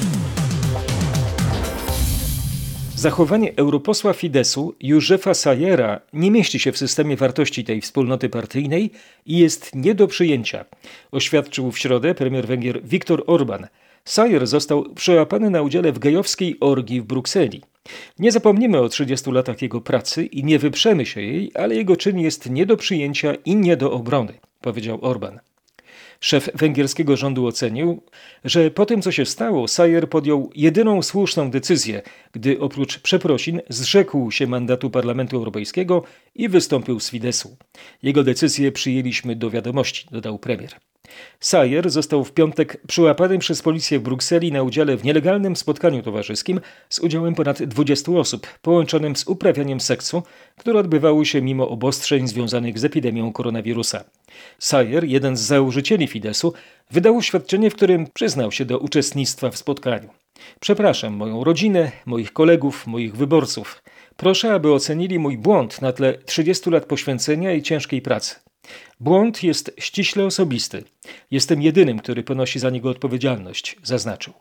Zachowanie 3.03 3.53
europosła 3.57 4.13
Fidesu 4.13 4.75
Józefa 4.81 5.35
Sajera 5.35 6.01
nie 6.13 6.31
mieści 6.31 6.59
się 6.59 6.73
w 6.73 6.79
systemie 6.79 7.17
wartości 7.17 7.65
tej 7.65 7.81
wspólnoty 7.81 8.29
partyjnej 8.29 8.91
i 9.27 9.39
jest 9.39 9.75
nie 9.75 9.95
do 9.95 10.07
przyjęcia, 10.07 10.65
oświadczył 11.13 11.73
w 11.73 11.79
środę 11.79 12.15
premier 12.15 12.47
Węgier 12.47 12.83
Viktor 12.85 13.25
Orban. 13.27 13.67
Sajer 14.05 14.47
został 14.47 14.95
przełapany 14.95 15.51
na 15.51 15.63
udziale 15.63 15.93
w 15.93 15.99
gejowskiej 15.99 16.57
orgii 16.61 17.01
w 17.01 17.05
Brukseli. 17.05 17.63
Nie 18.19 18.33
zapomnimy 18.33 18.81
o 18.81 18.89
30 18.89 19.31
latach 19.31 19.63
jego 19.63 19.81
pracy 19.81 20.25
i 20.25 20.45
nie 20.45 20.59
wyprzemy 20.59 21.07
się 21.07 21.23
jej, 21.23 21.51
ale 21.55 21.75
jego 21.75 21.97
czyn 21.97 22.19
jest 22.19 22.51
nie 22.51 22.67
do 22.67 22.77
przyjęcia 22.77 23.35
i 23.45 23.57
nie 23.57 23.77
do 23.77 23.93
obrony, 23.93 24.33
powiedział 24.61 24.99
Orban. 25.01 25.41
Szef 26.23 26.51
węgierskiego 26.55 27.17
rządu 27.17 27.47
ocenił, 27.47 28.03
że 28.45 28.71
po 28.71 28.87
tym, 28.87 29.03
co 29.03 29.13
się 29.13 29.27
stało, 29.27 29.69
Sajer 29.69 30.09
podjął 30.09 30.51
jedyną 30.55 31.03
słuszną 31.03 31.51
decyzję, 31.51 32.03
gdy 32.33 32.61
oprócz 32.61 32.99
przeprosin 32.99 33.61
zrzekł 33.69 34.31
się 34.31 34.47
mandatu 34.47 34.91
Parlamentu 34.91 35.37
Europejskiego 35.37 36.03
i 36.35 36.49
wystąpił 36.49 37.01
z 37.01 37.11
Fidesu. 37.11 37.57
Jego 38.03 38.25
decyzję 38.25 38.73
przyjęliśmy 38.73 39.37
do 39.37 39.51
wiadomości, 39.51 40.07
dodał 40.11 40.39
premier. 40.39 40.71
Sayer 41.41 41.91
został 41.91 42.25
w 42.25 42.33
piątek 42.33 42.81
przyłapany 42.87 43.39
przez 43.39 43.63
policję 43.63 43.99
w 43.99 44.03
Brukseli 44.03 44.53
na 44.53 44.63
udziale 44.63 44.97
w 44.97 45.05
nielegalnym 45.05 45.57
spotkaniu 45.57 46.03
towarzyskim 46.03 46.61
z 46.89 46.99
udziałem 46.99 47.35
ponad 47.35 47.63
20 47.63 48.13
osób, 48.13 48.47
połączonym 48.63 49.17
z 49.17 49.27
uprawianiem 49.27 49.81
seksu, 49.81 50.23
które 50.57 50.81
odbywały 50.81 51.27
się 51.27 51.43
mimo 51.43 51.69
obostrzeń 51.69 52.29
związanych 52.29 52.79
z 52.79 52.85
epidemią 52.85 53.33
koronawirusa. 53.33 54.05
Sayer, 54.59 55.05
jeden 55.05 55.37
z 55.37 55.41
założycieli 55.41 56.07
Fidesu, 56.07 56.53
wydał 56.91 57.17
oświadczenie, 57.17 57.71
w 57.71 57.75
którym 57.75 58.07
przyznał 58.15 58.53
się 58.53 58.65
do 58.65 58.79
uczestnictwa 58.79 59.51
w 59.51 59.57
spotkaniu. 59.57 60.09
Przepraszam 60.61 61.15
moją 61.15 61.45
rodzinę, 61.45 61.93
moich 62.07 62.33
kolegów, 62.33 62.87
moich 62.87 63.17
wyborców. 63.17 63.83
Proszę, 64.17 64.55
aby 64.55 64.73
ocenili 64.73 65.19
mój 65.19 65.39
błąd 65.39 65.83
na 65.83 65.93
tle 65.93 66.19
30 66.19 66.71
lat 66.71 66.85
poświęcenia 66.85 67.53
i 67.53 67.63
ciężkiej 67.63 68.03
pracy. 68.03 68.52
Błąd 69.01 69.43
jest 69.43 69.75
ściśle 69.79 70.25
osobisty. 70.25 70.85
Jestem 71.31 71.63
jedynym, 71.63 71.99
który 71.99 72.23
ponosi 72.23 72.59
za 72.59 72.71
niego 72.71 72.91
odpowiedzialność, 72.91 73.77
zaznaczył. 73.83 74.33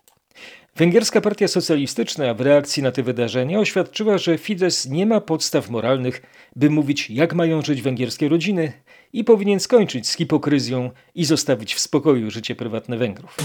Węgierska 0.76 1.22
Partia 1.22 1.48
Socjalistyczna 1.48 2.34
w 2.34 2.42
reakcji 2.42 2.84
na 2.84 2.92
te 2.92 3.04
wydarzenia 3.04 3.60
oświadczyła, 3.60 4.18
że 4.18 4.38
Fidesz 4.38 4.86
nie 4.86 5.06
ma 5.06 5.22
podstaw 5.22 5.70
moralnych, 5.70 6.22
by 6.56 6.70
mówić, 6.70 7.10
jak 7.10 7.34
mają 7.34 7.62
żyć 7.62 7.82
węgierskie 7.82 8.30
rodziny 8.30 8.74
i 9.14 9.24
powinien 9.24 9.60
skończyć 9.60 10.08
z 10.08 10.16
hipokryzją 10.16 10.92
i 11.16 11.26
zostawić 11.26 11.74
w 11.74 11.80
spokoju 11.80 12.32
życie 12.32 12.56
prywatne 12.56 12.98
Węgrów. 12.98 13.38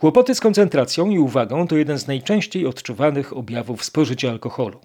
Kłopoty 0.00 0.34
z 0.34 0.40
koncentracją 0.40 1.10
i 1.10 1.18
uwagą 1.18 1.66
to 1.68 1.76
jeden 1.76 1.98
z 1.98 2.06
najczęściej 2.06 2.66
odczuwanych 2.66 3.36
objawów 3.36 3.84
spożycia 3.84 4.30
alkoholu. 4.30 4.80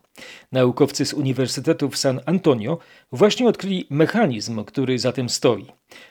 Naukowcy 0.51 1.05
z 1.05 1.13
Uniwersytetu 1.13 1.89
w 1.89 1.97
San 1.97 2.19
Antonio 2.25 2.77
właśnie 3.11 3.47
odkryli 3.47 3.87
mechanizm, 3.89 4.63
który 4.63 4.99
za 4.99 5.11
tym 5.11 5.29
stoi. 5.29 5.65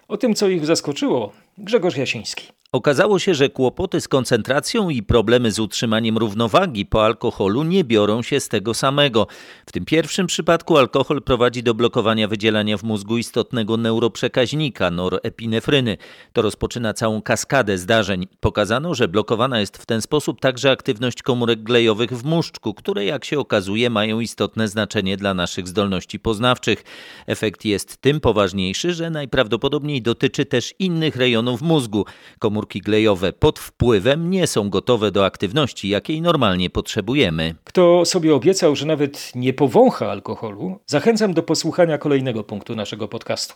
O 0.08 0.16
tym, 0.16 0.34
co 0.34 0.48
ich 0.48 0.66
zaskoczyło, 0.66 1.32
Grzegorz 1.58 1.96
Jasiński. 1.96 2.48
Okazało 2.74 3.18
się, 3.18 3.34
że 3.34 3.48
kłopoty 3.48 4.00
z 4.00 4.08
koncentracją 4.08 4.90
i 4.90 5.02
problemy 5.02 5.52
z 5.52 5.58
utrzymaniem 5.58 6.18
równowagi 6.18 6.86
po 6.86 7.04
alkoholu 7.04 7.62
nie 7.62 7.84
biorą 7.84 8.22
się 8.22 8.40
z 8.40 8.48
tego 8.48 8.74
samego. 8.74 9.26
W 9.66 9.72
tym 9.72 9.84
pierwszym 9.84 10.26
przypadku 10.26 10.76
alkohol 10.76 11.22
prowadzi 11.22 11.62
do 11.62 11.74
blokowania 11.74 12.28
wydzielania 12.28 12.76
w 12.76 12.82
mózgu 12.82 13.18
istotnego 13.18 13.76
neuroprzekaźnika 13.76 14.90
norepinefryny. 14.90 15.96
To 16.32 16.42
rozpoczyna 16.42 16.94
całą 16.94 17.22
kaskadę 17.22 17.78
zdarzeń. 17.78 18.26
Pokazano, 18.40 18.94
że 18.94 19.08
blokowana 19.08 19.60
jest 19.60 19.78
w 19.78 19.86
ten 19.86 20.02
sposób 20.02 20.40
także 20.40 20.70
aktywność 20.70 21.22
komórek 21.22 21.62
glejowych 21.62 22.10
w 22.10 22.24
muszczku, 22.24 22.74
które 22.74 23.04
jak 23.04 23.24
się 23.24 23.38
okazuje 23.38 23.90
mają 23.90 24.20
istotne 24.20 24.68
znaczenie 24.68 25.16
dla 25.16 25.34
naszych 25.34 25.68
zdolności 25.68 26.20
poznawczych. 26.20 26.84
Efekt 27.26 27.64
jest 27.64 27.96
tym 27.96 28.20
poważniejszy, 28.20 28.94
że 28.94 29.10
najprawdopodobniej 29.10 29.73
dotyczy 30.02 30.46
też 30.46 30.74
innych 30.78 31.16
rejonów 31.16 31.62
mózgu. 31.62 32.04
Komórki 32.38 32.80
glejowe 32.80 33.32
pod 33.32 33.58
wpływem 33.58 34.30
nie 34.30 34.46
są 34.46 34.70
gotowe 34.70 35.10
do 35.10 35.24
aktywności, 35.24 35.88
jakiej 35.88 36.22
normalnie 36.22 36.70
potrzebujemy. 36.70 37.54
Kto 37.64 38.04
sobie 38.04 38.34
obiecał, 38.34 38.76
że 38.76 38.86
nawet 38.86 39.32
nie 39.34 39.52
powącha 39.52 40.10
alkoholu, 40.10 40.78
zachęcam 40.86 41.34
do 41.34 41.42
posłuchania 41.42 41.98
kolejnego 41.98 42.44
punktu 42.44 42.76
naszego 42.76 43.08
podcastu. 43.08 43.54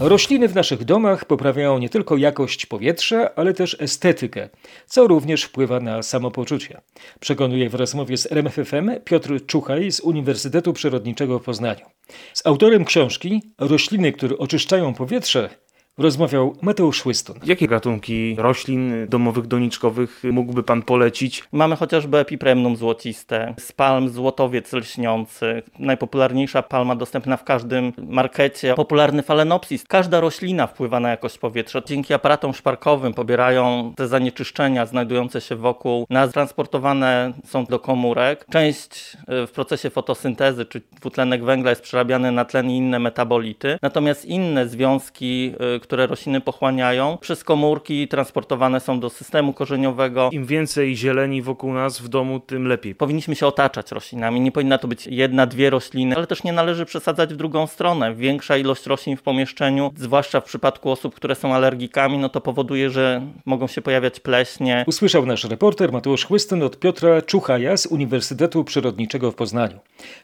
Rośliny 0.00 0.48
w 0.48 0.54
naszych 0.54 0.84
domach 0.84 1.24
poprawiają 1.24 1.78
nie 1.78 1.88
tylko 1.88 2.16
jakość 2.16 2.66
powietrza, 2.66 3.34
ale 3.34 3.54
też 3.54 3.76
estetykę, 3.80 4.48
co 4.86 5.06
również 5.06 5.42
wpływa 5.42 5.80
na 5.80 6.02
samopoczucie. 6.02 6.80
Przekonuje 7.20 7.68
w 7.68 7.74
rozmowie 7.74 8.16
z 8.16 8.32
RMFFM 8.32 8.90
Piotr 9.04 9.46
Czuchaj 9.46 9.92
z 9.92 10.00
Uniwersytetu 10.00 10.72
Przyrodniczego 10.72 11.38
w 11.38 11.42
Poznaniu. 11.42 11.86
Z 12.34 12.46
autorem 12.46 12.84
książki 12.84 13.42
Rośliny, 13.58 14.12
które 14.12 14.38
oczyszczają 14.38 14.94
powietrze 14.94 15.50
rozmawiał 15.98 16.56
Mateusz 16.62 17.06
Łystun. 17.06 17.36
Jakie 17.44 17.68
gatunki 17.68 18.36
roślin 18.38 19.06
domowych, 19.08 19.46
doniczkowych 19.46 20.22
mógłby 20.32 20.62
Pan 20.62 20.82
polecić? 20.82 21.44
Mamy 21.52 21.76
chociażby 21.76 22.18
epipremnum 22.18 22.76
złociste, 22.76 23.54
z 23.58 23.72
palm 23.72 24.08
złotowiec 24.08 24.72
lśniący, 24.72 25.62
najpopularniejsza 25.78 26.62
palma 26.62 26.96
dostępna 26.96 27.36
w 27.36 27.44
każdym 27.44 27.92
markecie, 27.98 28.74
popularny 28.74 29.22
falenopsis. 29.22 29.84
Każda 29.88 30.20
roślina 30.20 30.66
wpływa 30.66 31.00
na 31.00 31.10
jakość 31.10 31.38
powietrza. 31.38 31.82
Dzięki 31.86 32.14
aparatom 32.14 32.54
szparkowym 32.54 33.14
pobierają 33.14 33.92
te 33.96 34.08
zanieczyszczenia 34.08 34.86
znajdujące 34.86 35.40
się 35.40 35.56
wokół 35.56 36.06
nas, 36.10 36.32
transportowane 36.32 37.32
są 37.44 37.64
do 37.64 37.78
komórek. 37.78 38.46
Część 38.50 39.16
w 39.28 39.50
procesie 39.54 39.90
fotosyntezy, 39.90 40.66
czy 40.66 40.82
dwutlenek 41.00 41.44
węgla 41.44 41.70
jest 41.70 41.82
przerabiany 41.82 42.32
na 42.32 42.44
tlen 42.44 42.70
i 42.70 42.76
inne 42.76 42.98
metabolity, 42.98 43.78
natomiast 43.82 44.24
inne 44.24 44.68
związki, 44.68 45.52
które 45.86 46.06
rośliny 46.06 46.40
pochłaniają, 46.40 47.18
przez 47.20 47.44
komórki 47.44 48.08
transportowane 48.08 48.80
są 48.80 49.00
do 49.00 49.10
systemu 49.10 49.52
korzeniowego. 49.52 50.30
Im 50.32 50.46
więcej 50.46 50.96
zieleni 50.96 51.42
wokół 51.42 51.72
nas 51.72 52.00
w 52.00 52.08
domu, 52.08 52.40
tym 52.40 52.66
lepiej. 52.66 52.94
Powinniśmy 52.94 53.34
się 53.36 53.46
otaczać 53.46 53.92
roślinami. 53.92 54.40
Nie 54.40 54.52
powinna 54.52 54.78
to 54.78 54.88
być 54.88 55.06
jedna, 55.06 55.46
dwie 55.46 55.70
rośliny, 55.70 56.16
ale 56.16 56.26
też 56.26 56.44
nie 56.44 56.52
należy 56.52 56.84
przesadzać 56.84 57.34
w 57.34 57.36
drugą 57.36 57.66
stronę. 57.66 58.14
Większa 58.14 58.56
ilość 58.56 58.86
roślin 58.86 59.16
w 59.16 59.22
pomieszczeniu, 59.22 59.92
zwłaszcza 59.96 60.40
w 60.40 60.44
przypadku 60.44 60.90
osób, 60.90 61.14
które 61.14 61.34
są 61.34 61.54
alergikami, 61.54 62.18
no 62.18 62.28
to 62.28 62.40
powoduje, 62.40 62.90
że 62.90 63.22
mogą 63.44 63.66
się 63.66 63.82
pojawiać 63.82 64.20
pleśnie. 64.20 64.84
Usłyszał 64.86 65.26
nasz 65.26 65.44
reporter 65.44 65.92
Mateusz 65.92 66.24
Chłystyn 66.24 66.62
od 66.62 66.78
Piotra 66.78 67.22
Czuchaja 67.22 67.76
z 67.76 67.86
Uniwersytetu 67.86 68.64
Przyrodniczego 68.64 69.30
w 69.30 69.34
Poznaniu. 69.34 69.78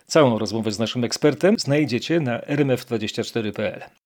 Całą 0.07 0.39
rozmowę 0.39 0.73
z 0.73 0.79
naszym 0.79 1.05
ekspertem 1.05 1.59
znajdziecie 1.59 2.21
na 2.21 2.39
rmf24.pl. 2.39 4.02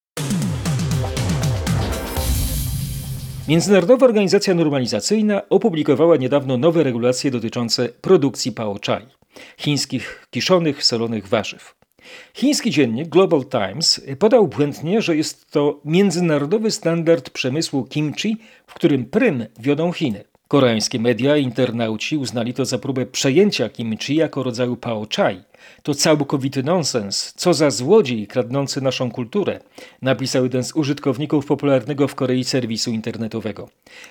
Międzynarodowa 3.48 4.06
Organizacja 4.06 4.54
Normalizacyjna 4.54 5.42
opublikowała 5.50 6.16
niedawno 6.16 6.56
nowe 6.56 6.82
regulacje 6.82 7.30
dotyczące 7.30 7.88
produkcji 7.88 8.52
pao 8.52 8.76
chai, 8.86 9.06
chińskich 9.58 10.26
kiszonych, 10.30 10.84
solonych 10.84 11.28
warzyw. 11.28 11.74
Chiński 12.34 12.70
dziennik 12.70 13.08
Global 13.08 13.44
Times 13.44 14.00
podał 14.18 14.48
błędnie, 14.48 15.02
że 15.02 15.16
jest 15.16 15.50
to 15.50 15.80
międzynarodowy 15.84 16.70
standard 16.70 17.30
przemysłu 17.30 17.84
kimchi, 17.84 18.36
w 18.66 18.74
którym 18.74 19.04
prym 19.04 19.46
wiodą 19.60 19.92
Chiny. 19.92 20.24
Koreańskie 20.48 20.98
media 20.98 21.36
i 21.36 21.42
internauci 21.42 22.16
uznali 22.16 22.54
to 22.54 22.64
za 22.64 22.78
próbę 22.78 23.06
przejęcia 23.06 23.68
kimchi 23.68 24.14
jako 24.14 24.42
rodzaju 24.42 24.76
pao 24.76 25.06
chai. 25.16 25.42
To 25.82 25.94
całkowity 25.94 26.62
nonsens. 26.62 27.32
Co 27.36 27.54
za 27.54 27.70
złodziej 27.70 28.26
kradnący 28.26 28.80
naszą 28.80 29.10
kulturę, 29.10 29.60
napisał 30.02 30.44
jeden 30.44 30.64
z 30.64 30.76
użytkowników 30.76 31.46
popularnego 31.46 32.08
w 32.08 32.14
Korei 32.14 32.44
serwisu 32.44 32.90
internetowego. 32.90 33.68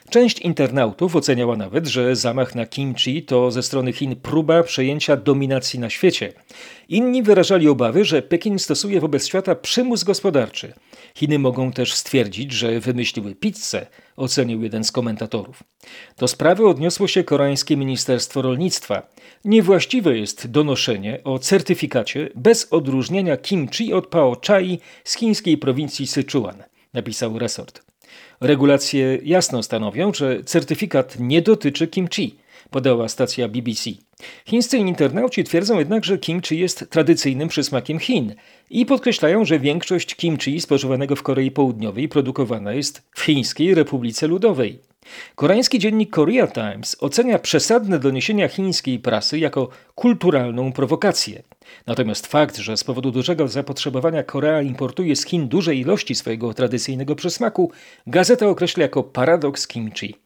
Część 0.09 0.39
internautów 0.39 1.15
oceniała 1.15 1.57
nawet, 1.57 1.87
że 1.87 2.15
zamach 2.15 2.55
na 2.55 2.65
kimchi 2.65 3.23
to 3.23 3.51
ze 3.51 3.63
strony 3.63 3.93
Chin 3.93 4.15
próba 4.15 4.63
przejęcia 4.63 5.17
dominacji 5.17 5.79
na 5.79 5.89
świecie. 5.89 6.33
Inni 6.89 7.23
wyrażali 7.23 7.69
obawy, 7.69 8.05
że 8.05 8.21
Pekin 8.21 8.59
stosuje 8.59 9.01
wobec 9.01 9.27
świata 9.27 9.55
przymus 9.55 10.03
gospodarczy. 10.03 10.73
Chiny 11.15 11.39
mogą 11.39 11.71
też 11.71 11.93
stwierdzić, 11.93 12.51
że 12.51 12.79
wymyśliły 12.79 13.35
pizzę, 13.35 13.87
ocenił 14.15 14.63
jeden 14.63 14.83
z 14.83 14.91
komentatorów. 14.91 15.63
Do 16.17 16.27
sprawy 16.27 16.67
odniosło 16.67 17.07
się 17.07 17.23
koreańskie 17.23 17.77
Ministerstwo 17.77 18.41
Rolnictwa. 18.41 19.07
Niewłaściwe 19.45 20.17
jest 20.17 20.47
donoszenie 20.51 21.23
o 21.23 21.39
certyfikacie 21.39 22.29
bez 22.35 22.73
odróżniania 22.73 23.37
kimchi 23.37 23.93
od 23.93 24.07
pao 24.07 24.37
chai 24.47 24.79
z 25.03 25.17
chińskiej 25.17 25.57
prowincji 25.57 26.07
Sichuan, 26.07 26.63
napisał 26.93 27.39
resort. 27.39 27.85
Regulacje 28.41 29.19
jasno 29.23 29.63
stanowią, 29.63 30.13
że 30.13 30.43
certyfikat 30.43 31.15
nie 31.19 31.41
dotyczy 31.41 31.87
kimchi, 31.87 32.37
podała 32.69 33.09
stacja 33.09 33.47
BBC. 33.47 33.89
Chińscy 34.45 34.77
internauci 34.77 35.43
twierdzą 35.43 35.79
jednak, 35.79 36.05
że 36.05 36.17
kimchi 36.17 36.59
jest 36.59 36.89
tradycyjnym 36.89 37.47
przysmakiem 37.47 37.99
Chin 37.99 38.35
i 38.69 38.85
podkreślają, 38.85 39.45
że 39.45 39.59
większość 39.59 40.15
kimchi 40.15 40.61
spożywanego 40.61 41.15
w 41.15 41.23
Korei 41.23 41.51
Południowej 41.51 42.09
produkowana 42.09 42.73
jest 42.73 43.07
w 43.15 43.21
Chińskiej 43.21 43.75
Republice 43.75 44.27
Ludowej. 44.27 44.79
Koreański 45.35 45.79
dziennik 45.79 46.09
Korea 46.09 46.47
Times 46.47 46.97
ocenia 46.99 47.39
przesadne 47.39 47.99
doniesienia 47.99 48.47
chińskiej 48.47 48.99
prasy 48.99 49.39
jako 49.39 49.69
kulturalną 49.95 50.71
prowokację. 50.71 51.43
Natomiast 51.87 52.27
fakt, 52.27 52.57
że 52.57 52.77
z 52.77 52.83
powodu 52.83 53.11
dużego 53.11 53.47
zapotrzebowania 53.47 54.23
Korea 54.23 54.61
importuje 54.61 55.15
z 55.15 55.25
Chin 55.25 55.47
duże 55.47 55.75
ilości 55.75 56.15
swojego 56.15 56.53
tradycyjnego 56.53 57.15
przysmaku, 57.15 57.71
gazeta 58.07 58.47
określa 58.47 58.81
jako 58.81 59.03
paradoks 59.03 59.67
kimchi. 59.67 60.24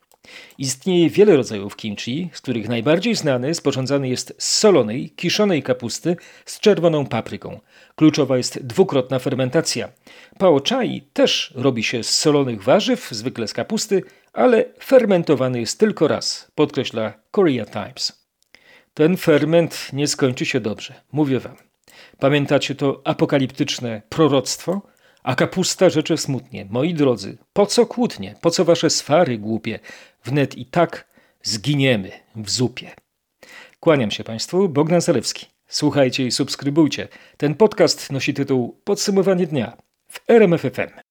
Istnieje 0.57 1.09
wiele 1.09 1.35
rodzajów 1.35 1.75
kimchi, 1.75 2.29
z 2.33 2.41
których 2.41 2.69
najbardziej 2.69 3.15
znany 3.15 3.55
sporządzany 3.55 4.09
jest 4.09 4.33
z 4.37 4.57
solonej, 4.57 5.09
kiszonej 5.09 5.63
kapusty 5.63 6.17
z 6.45 6.59
czerwoną 6.59 7.05
papryką. 7.05 7.59
Kluczowa 7.95 8.37
jest 8.37 8.65
dwukrotna 8.65 9.19
fermentacja. 9.19 9.89
Pao 10.37 10.61
chai 10.69 11.01
też 11.01 11.53
robi 11.55 11.83
się 11.83 12.03
z 12.03 12.09
solonych 12.09 12.63
warzyw, 12.63 13.09
zwykle 13.11 13.47
z 13.47 13.53
kapusty, 13.53 14.03
ale 14.33 14.65
fermentowany 14.83 15.59
jest 15.59 15.79
tylko 15.79 16.07
raz, 16.07 16.51
podkreśla 16.55 17.13
Korea 17.31 17.65
Times. 17.65 18.25
Ten 18.93 19.17
ferment 19.17 19.87
nie 19.93 20.07
skończy 20.07 20.45
się 20.45 20.59
dobrze, 20.59 20.93
mówię 21.11 21.39
wam. 21.39 21.55
Pamiętacie 22.19 22.75
to 22.75 23.01
apokaliptyczne 23.03 24.01
proroctwo? 24.09 24.81
A 25.23 25.35
kapusta 25.35 25.89
rzeczy 25.89 26.17
smutnie. 26.17 26.67
Moi 26.69 26.93
drodzy, 26.93 27.37
po 27.53 27.65
co 27.65 27.85
kłótnie? 27.85 28.35
Po 28.41 28.51
co 28.51 28.65
wasze 28.65 28.89
swary 28.89 29.37
głupie? 29.37 29.79
Wnet 30.25 30.57
i 30.57 30.65
tak 30.65 31.07
zginiemy 31.43 32.11
w 32.35 32.49
zupie. 32.49 32.91
Kłaniam 33.79 34.11
się 34.11 34.23
Państwu, 34.23 34.69
Bogdan 34.69 35.01
Zalewski. 35.01 35.45
Słuchajcie 35.67 36.25
i 36.25 36.31
subskrybujcie. 36.31 37.07
Ten 37.37 37.55
podcast 37.55 38.11
nosi 38.11 38.33
tytuł 38.33 38.81
Podsumowanie 38.83 39.47
dnia 39.47 39.77
w 40.11 40.19
RMFFM. 40.27 41.08